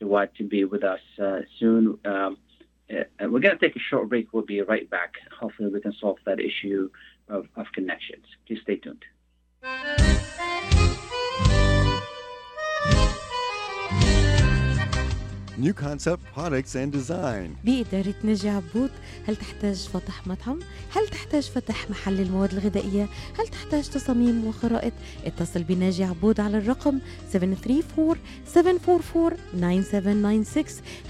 [0.00, 1.00] Jawad to be with us
[1.58, 1.98] soon.
[2.06, 2.38] Um,
[2.90, 4.32] Uh, we're going to take a short break.
[4.32, 5.14] We'll be right back.
[5.38, 6.90] Hopefully, we can solve that issue
[7.28, 8.24] of, of connections.
[8.46, 9.04] Please stay tuned.
[15.60, 18.90] New Concept Products and Design بإدارة ناجي عبود
[19.28, 20.58] هل تحتاج فتح مطعم؟
[20.96, 24.92] هل تحتاج فتح محل للمواد الغذائية؟ هل تحتاج تصاميم وخرائط؟
[25.26, 26.98] اتصل بناجي عبود على الرقم
[27.32, 27.38] 734-744-9796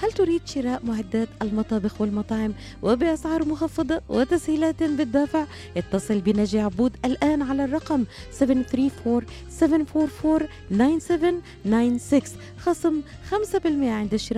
[0.02, 5.46] هل تريد شراء معدات المطابخ والمطاعم وبأسعار مخفضة وتسهيلات بالدافع؟
[5.76, 8.04] اتصل بناجي عبود الآن على الرقم
[8.40, 8.44] 734-744-9796
[12.58, 13.34] خصم 5%
[13.82, 14.37] عند الشراء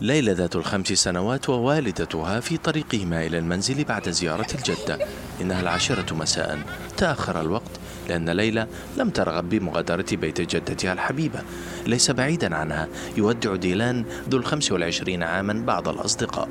[0.00, 4.98] ليلى ذات الخمس سنوات ووالدتها في طريقهما إلى المنزل بعد زيارة الجدة.
[5.40, 6.58] إنها العاشرة مساء.
[6.96, 7.70] تأخر الوقت
[8.08, 8.66] لأن ليلى
[8.96, 11.42] لم ترغب بمغادرة بيت جدتها الحبيبة.
[11.86, 12.88] ليس بعيدا عنها.
[13.16, 16.48] يودع ديلان ذو الخمس والعشرين عاما بعض الأصدقاء.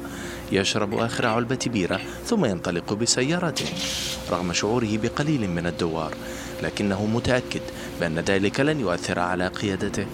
[0.52, 3.66] يشرب آخر علبة بيرة ثم ينطلق بسيارته
[4.30, 6.14] رغم شعوره بقليل من الدوار
[6.64, 7.62] لكنه متأكد
[8.00, 10.06] بأن ذلك لن يؤثر على قيادته.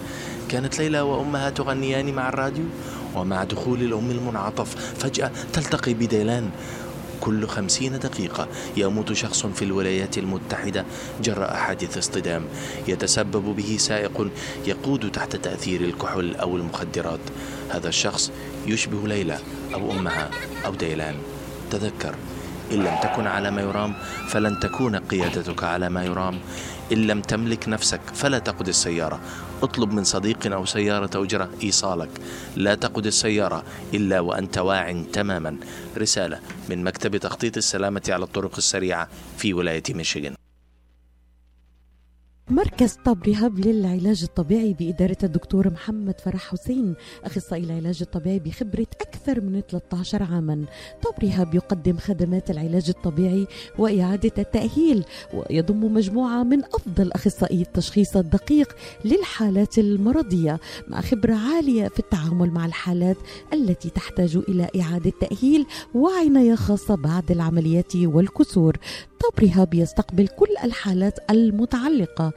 [0.50, 2.66] كانت ليلى وأمها تغنيان مع الراديو؟
[3.16, 6.50] ومع دخول الأم المنعطف فجأة تلتقي بديلان.
[7.22, 8.48] كل خمسين دقيقة
[8.78, 10.86] يموت شخص في الولايات المتحدة
[11.24, 12.44] جراء حادث اصطدام.
[12.88, 14.28] يتسبب به سائق
[14.66, 17.20] يقود تحت تأثير الكحول أو المخدرات.
[17.70, 18.32] هذا الشخص
[18.68, 19.38] يشبه ليلى
[19.74, 20.30] أو أمها
[20.66, 21.16] أو ديلان.
[21.72, 22.16] تذكر
[22.72, 23.94] إن لم تكن على ما يرام
[24.28, 26.40] فلن تكون قيادتك على ما يرام.
[26.92, 29.20] إن لم تملك نفسك فلا تقود السيارة.
[29.64, 32.10] اطلب من صديق أو سيارة أجرة إيصالك.
[32.56, 35.58] لا تقود السيارة إلا وأنت واع تماما.
[35.98, 36.40] رسالة
[36.70, 39.08] من مكتب تخطيط السلامة على الطرق السريعة
[39.38, 40.36] في ولاية ميشيغان.
[42.50, 49.42] مركز طب رهاب للعلاج الطبيعي بإدارة الدكتور محمد فرح حسين أخصائي العلاج الطبيعي بخبرة أكثر
[49.42, 50.66] من 13 عاما.
[51.04, 58.76] طب رهاب يقدم خدمات العلاج الطبيعي وإعادة التأهيل ويضم مجموعة من أفضل أخصائي التشخيص الدقيق
[59.06, 63.18] للحالات المرضية مع خبرة عالية في التعامل مع الحالات
[63.54, 65.66] التي تحتاج إلى إعادة تأهيل
[65.96, 68.78] وعناية خاصة بعد العمليات والكسور.
[69.22, 72.34] طب رهاب يستقبل كل الحالات المتعلقة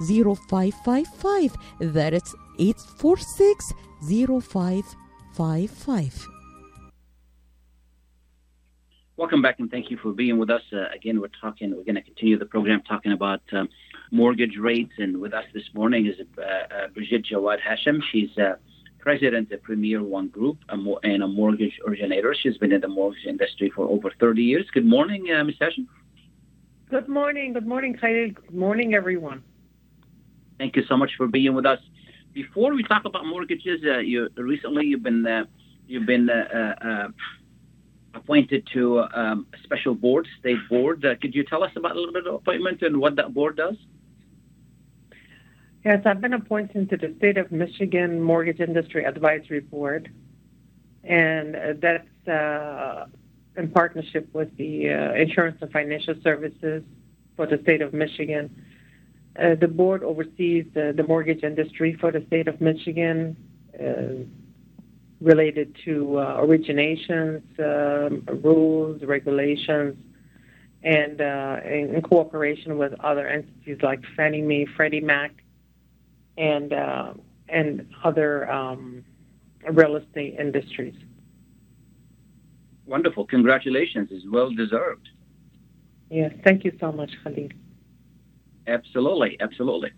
[0.00, 3.72] 0555 that's 846
[4.02, 6.26] 0555
[9.18, 10.60] Welcome back and thank you for being with us.
[10.70, 13.66] Uh, again, we're talking, we're going to continue the program talking about um,
[14.10, 14.92] mortgage rates.
[14.98, 18.02] And with us this morning is uh, uh, Brigitte Jawad Hashem.
[18.12, 18.56] She's uh,
[18.98, 22.34] president of Premier One Group a mo- and a mortgage originator.
[22.34, 24.66] She's been in the mortgage industry for over 30 years.
[24.74, 25.54] Good morning, uh, Ms.
[25.60, 25.88] Hashem.
[26.90, 27.54] Good morning.
[27.54, 28.32] Good morning, Khalil.
[28.32, 29.42] Good morning, everyone.
[30.58, 31.80] Thank you so much for being with us.
[32.32, 35.44] Before we talk about mortgages, uh, you recently you've been uh,
[35.86, 37.08] you've been uh, uh,
[38.14, 41.04] appointed to um, a special board, state board.
[41.04, 43.56] Uh, could you tell us about a little bit of appointment and what that board
[43.56, 43.76] does?
[45.84, 50.10] Yes, I've been appointed to the State of Michigan Mortgage Industry Advisory Board,
[51.04, 53.06] and uh, that's uh,
[53.56, 56.82] in partnership with the uh, Insurance and Financial Services
[57.36, 58.64] for the State of Michigan.
[59.38, 63.36] Uh, the board oversees the, the mortgage industry for the State of Michigan.
[63.78, 64.24] Uh,
[65.20, 69.96] related to uh, originations, um, rules, regulations,
[70.82, 75.32] and uh, in, in, cooperation with other entities like Fannie Mae, Freddie Mac,
[76.36, 77.14] and uh,
[77.48, 79.04] and other um,
[79.70, 80.94] real estate industries.
[82.84, 83.26] Wonderful!
[83.26, 84.08] Congratulations!
[84.10, 85.08] It's well deserved.
[86.10, 87.54] Yes, thank you so much, Khalid.
[88.66, 89.90] Absolutely, absolutely.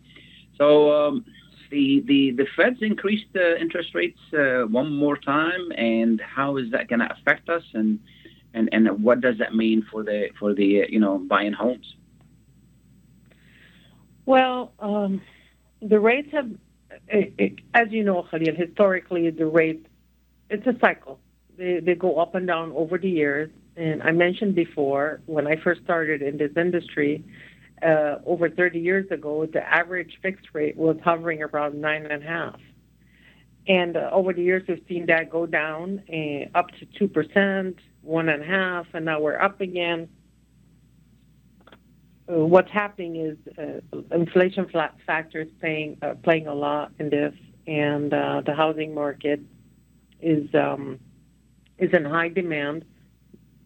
[0.56, 1.08] So.
[1.08, 1.24] Um,
[1.70, 6.70] the, the, the Fed's increased the interest rates uh, one more time, and how is
[6.70, 8.00] that going to affect us, and,
[8.54, 11.94] and and what does that mean for the for the you know buying homes?
[14.24, 15.20] Well, um,
[15.80, 16.50] the rates have,
[17.08, 19.86] it, it, as you know, Khalil, historically the rate,
[20.50, 21.18] it's a cycle.
[21.56, 25.56] They they go up and down over the years, and I mentioned before when I
[25.56, 27.24] first started in this industry
[27.82, 32.26] uh, over 30 years ago, the average fixed rate was hovering around nine and a
[32.26, 32.60] half.
[33.66, 37.76] And uh, over the years, we've seen that go down uh, up to two percent,
[38.02, 40.08] one and a half, and now we're up again.
[42.26, 44.66] Uh, what's happening is uh, inflation
[45.06, 47.34] factors playing uh, playing a lot in this,
[47.66, 49.40] and the housing market
[50.22, 50.98] is um,
[51.78, 52.86] is in high demand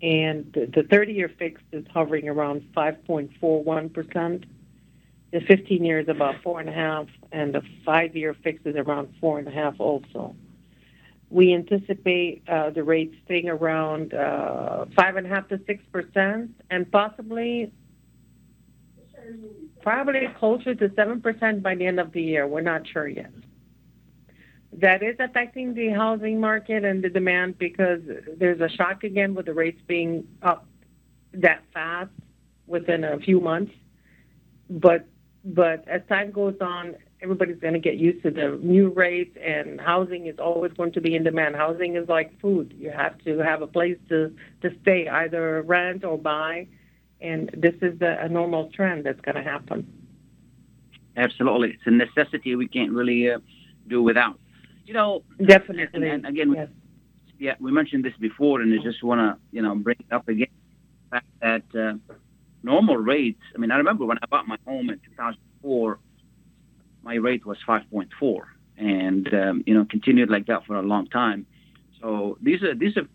[0.03, 4.45] and the 30 year fixed is hovering around 5.41%,
[5.33, 10.35] The 15 years about 4.5, and the five-year fix is around 4.5 also.
[11.31, 16.51] We anticipate uh, the rate staying around uh, five and a half to six percent,
[16.69, 17.73] and possibly
[19.81, 22.47] probably closer to seven percent by the end of the year.
[22.47, 23.33] We're not sure yet.
[24.81, 28.01] That is affecting the housing market and the demand because
[28.39, 30.67] there's a shock again with the rates being up
[31.35, 32.11] that fast
[32.67, 33.73] within a few months.
[34.71, 35.07] But
[35.45, 39.81] but as time goes on, everybody's going to get used to the new rates, and
[39.81, 41.57] housing is always going to be in demand.
[41.57, 46.05] Housing is like food; you have to have a place to to stay, either rent
[46.05, 46.67] or buy,
[47.21, 49.87] and this is a, a normal trend that's going to happen.
[51.17, 53.39] Absolutely, it's a necessity we can't really uh,
[53.89, 54.39] do without.
[54.87, 55.89] You know, definitely.
[55.95, 56.69] And, and again, yes.
[57.39, 60.29] yeah, we mentioned this before, and I just want to you know bring it up
[60.29, 60.49] again.
[61.11, 62.15] The fact that uh,
[62.63, 63.43] normal rates.
[63.55, 65.99] I mean, I remember when I bought my home in 2004,
[67.03, 68.41] my rate was 5.4,
[68.77, 71.47] and um, you know continued like that for a long time.
[72.01, 73.07] So these are these are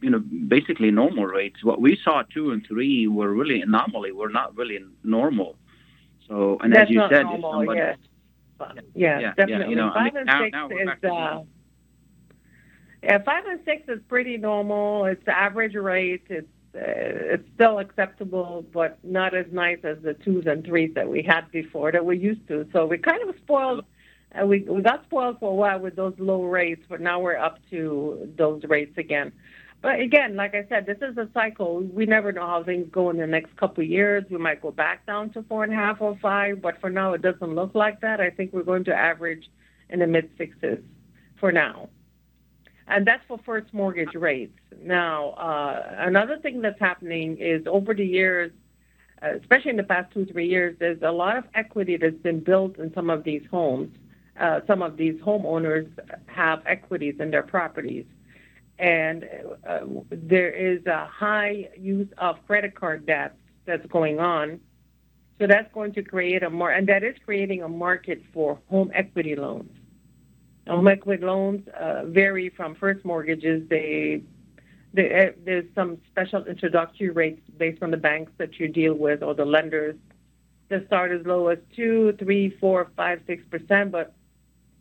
[0.00, 1.64] you know basically normal rates.
[1.64, 4.12] What we saw two and three were really anomaly.
[4.12, 5.56] Were not really normal.
[6.28, 7.98] So and That's as you said, normal, if somebody, yes.
[8.60, 9.70] Yeah, Yeah, yeah, definitely.
[9.70, 11.42] you know, I five mean, and now- six now is uh,
[13.02, 15.04] yeah, five and six is pretty normal.
[15.04, 16.24] It's the average rate.
[16.28, 16.80] It's uh,
[17.34, 21.50] it's still acceptable, but not as nice as the twos and threes that we had
[21.50, 22.66] before that we used to.
[22.72, 23.84] So we kind of spoiled.
[24.34, 27.38] Uh, we we got spoiled for a while with those low rates, but now we're
[27.38, 29.32] up to those rates again.
[29.80, 31.80] But again, like I said, this is a cycle.
[31.80, 34.24] We never know how things go in the next couple of years.
[34.28, 37.12] We might go back down to four and a half or five, but for now,
[37.12, 38.20] it doesn't look like that.
[38.20, 39.48] I think we're going to average
[39.88, 40.80] in the mid sixes
[41.38, 41.88] for now.
[42.88, 44.58] And that's for first mortgage rates.
[44.82, 48.50] Now, uh, another thing that's happening is over the years,
[49.22, 52.40] uh, especially in the past two, three years, there's a lot of equity that's been
[52.40, 53.94] built in some of these homes.
[54.40, 55.88] Uh, some of these homeowners
[56.26, 58.06] have equities in their properties.
[58.78, 59.28] And
[59.68, 64.60] uh, there is a high use of credit card debt that's going on.
[65.38, 68.90] So that's going to create a more, and that is creating a market for home
[68.94, 69.70] equity loans.
[70.66, 73.68] Home equity loans uh, vary from first mortgages.
[73.68, 74.22] They,
[74.92, 79.22] they uh, there's some special introductory rates based on the banks that you deal with
[79.22, 79.96] or the lenders.
[80.68, 84.14] They start as low as two, three, four, five, six percent, but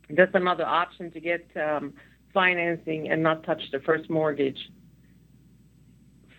[0.09, 1.93] that's another option to get um,
[2.37, 4.61] financing and not touch the first mortgage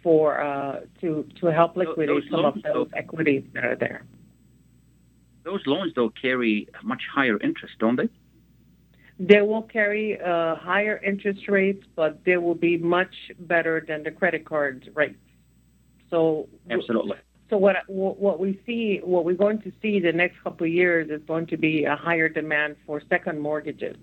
[0.05, 4.05] for uh, to to help liquidate those some of those equities that are there.
[5.43, 8.09] Those loans though carry much higher interest, don't they?
[9.19, 14.13] They will carry uh, higher interest rates, but they will be much better than the
[14.13, 15.25] credit card rates.
[16.11, 17.17] So Absolutely.
[17.51, 21.11] So what what we see, what we're going to see the next couple of years
[21.11, 23.97] is going to be a higher demand for second mortgages,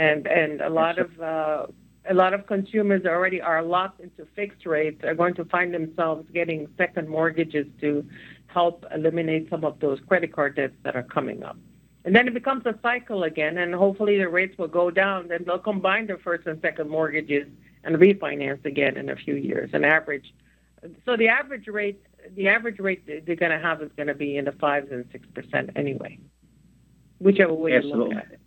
[0.00, 1.66] and and a lot of uh,
[2.08, 6.26] a lot of consumers already are locked into fixed rates are going to find themselves
[6.32, 8.04] getting second mortgages to
[8.46, 11.58] help eliminate some of those credit card debts that are coming up.
[12.04, 15.28] And then it becomes a cycle again, and hopefully the rates will go down.
[15.28, 17.46] Then they'll combine their first and second mortgages
[17.84, 19.68] and refinance again in a few years.
[19.74, 20.32] An average
[21.04, 22.00] so the average rate,
[22.34, 25.04] the average rate they're going to have is going to be in the fives and
[25.12, 26.18] six percent anyway,
[27.18, 28.39] whichever way you look at it.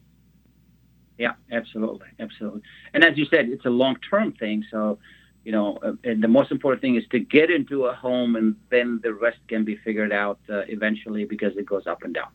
[1.17, 2.61] Yeah, absolutely, absolutely.
[2.93, 4.65] And as you said, it's a long-term thing.
[4.71, 4.99] So,
[5.43, 8.55] you know, uh, and the most important thing is to get into a home, and
[8.69, 12.29] then the rest can be figured out uh, eventually because it goes up and down.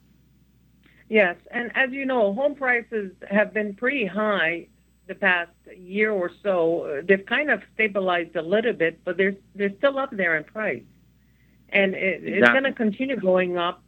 [1.08, 4.68] Yes, and as you know, home prices have been pretty high
[5.06, 7.02] the past year or so.
[7.02, 10.82] They've kind of stabilized a little bit, but they're they're still up there in price,
[11.70, 13.82] and it, it's going to continue going up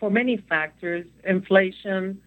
[0.00, 1.06] for many factors.
[1.24, 2.22] Inflation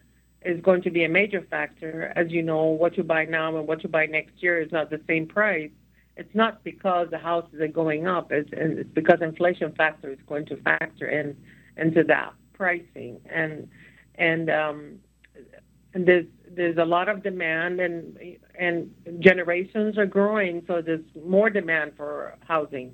[0.46, 2.14] is going to be a major factor.
[2.16, 4.90] As you know, what you buy now and what you buy next year is not
[4.90, 5.72] the same price.
[6.18, 8.32] It's not because the houses are going up.
[8.32, 11.36] It's, it's because inflation factor is going to factor in
[11.78, 13.68] into that pricing and
[14.18, 15.00] and um,
[15.94, 18.18] there's there's a lot of demand and
[18.58, 22.94] and generations are growing, so there's more demand for housing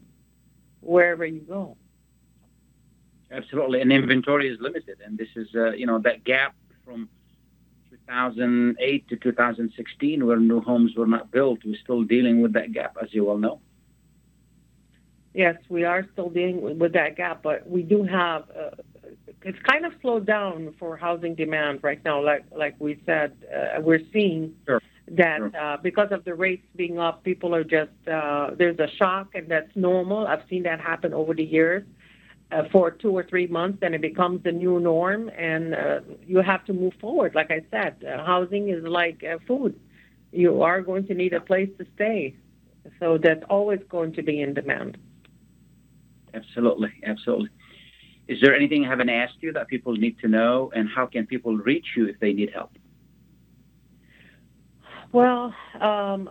[0.82, 1.78] wherever you go.
[3.32, 7.10] Absolutely, and inventory is limited, and this is uh, you know that gap from
[8.12, 11.60] 2008 to 2016, where new homes were not built.
[11.66, 13.62] We're still dealing with that gap, as you well know.
[15.34, 18.44] Yes, we are still dealing with, that gap, but we do have.
[18.50, 18.72] Uh,
[19.44, 22.24] it's kind of slowed down for housing demand right now.
[22.24, 24.54] Like like we said, uh, we're seeing
[25.08, 29.30] that uh, because of the rates being up, people are just uh, there's a shock,
[29.34, 30.28] and that's normal.
[30.28, 31.84] I've seen that happen over the years.
[32.52, 36.42] Uh, for two or three months, then it becomes the new norm, and uh, you
[36.42, 37.34] have to move forward.
[37.36, 39.80] Like I said, uh, housing is like uh, food.
[40.32, 42.36] You are going to need a place to stay,
[43.00, 44.98] so that's always going to be in demand.
[46.34, 47.50] Absolutely, absolutely.
[48.28, 51.26] Is there anything I haven't asked you that people need to know, and how can
[51.26, 52.72] people reach you if they need help?
[55.12, 56.30] Well, um,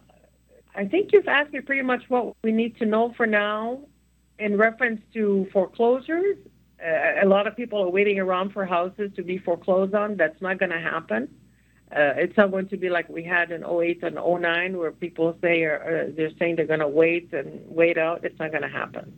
[0.74, 3.80] I think you've asked me pretty much what we need to know for now.
[4.40, 6.36] In reference to foreclosures,
[6.82, 10.16] uh, a lot of people are waiting around for houses to be foreclosed on.
[10.16, 11.28] That's not going to happen.
[11.92, 15.36] Uh, it's not going to be like we had in 08 and 09 where people
[15.42, 18.24] say uh, they're saying they're going to wait and wait out.
[18.24, 19.12] It's not going to happen.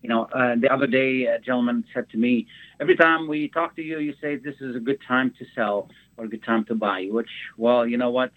[0.03, 2.47] you know, uh, the other day, a gentleman said to me,
[2.81, 5.91] every time we talk to you, you say this is a good time to sell
[6.17, 8.33] or a good time to buy, which, well, you know what?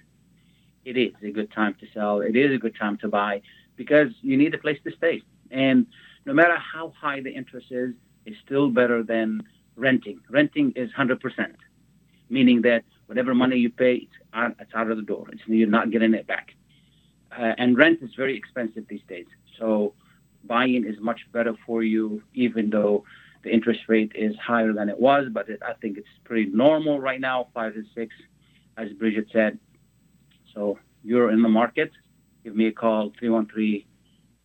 [0.84, 2.22] It is a good time to sell.
[2.22, 3.42] It is a good time to buy
[3.76, 5.22] because you need a place to stay.
[5.52, 5.86] And
[6.26, 7.94] no matter how high the interest is,
[8.26, 9.44] it's still better than
[9.76, 10.20] renting.
[10.30, 11.20] Renting is 100%,
[12.30, 15.28] meaning that whatever money you pay, it's out, of the door.
[15.34, 16.56] It's, you're not getting it back.
[17.38, 19.26] Uh, and rent is very expensive these days.
[19.60, 19.96] So
[20.46, 23.04] buying is much better for you, even though
[23.44, 25.28] the interest rate is higher than it was.
[25.30, 28.16] But it, I think it's pretty normal right now, five to six,
[28.78, 29.60] as Bridget said.
[30.54, 31.92] So you're in the market.
[32.46, 33.12] Give me a call,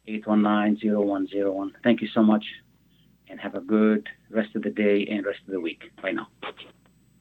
[0.08, 1.70] 313-819-0101.
[1.84, 2.44] Thank you so much,
[3.28, 5.84] and have a good rest of the day and rest of the week.
[6.02, 6.26] Bye now.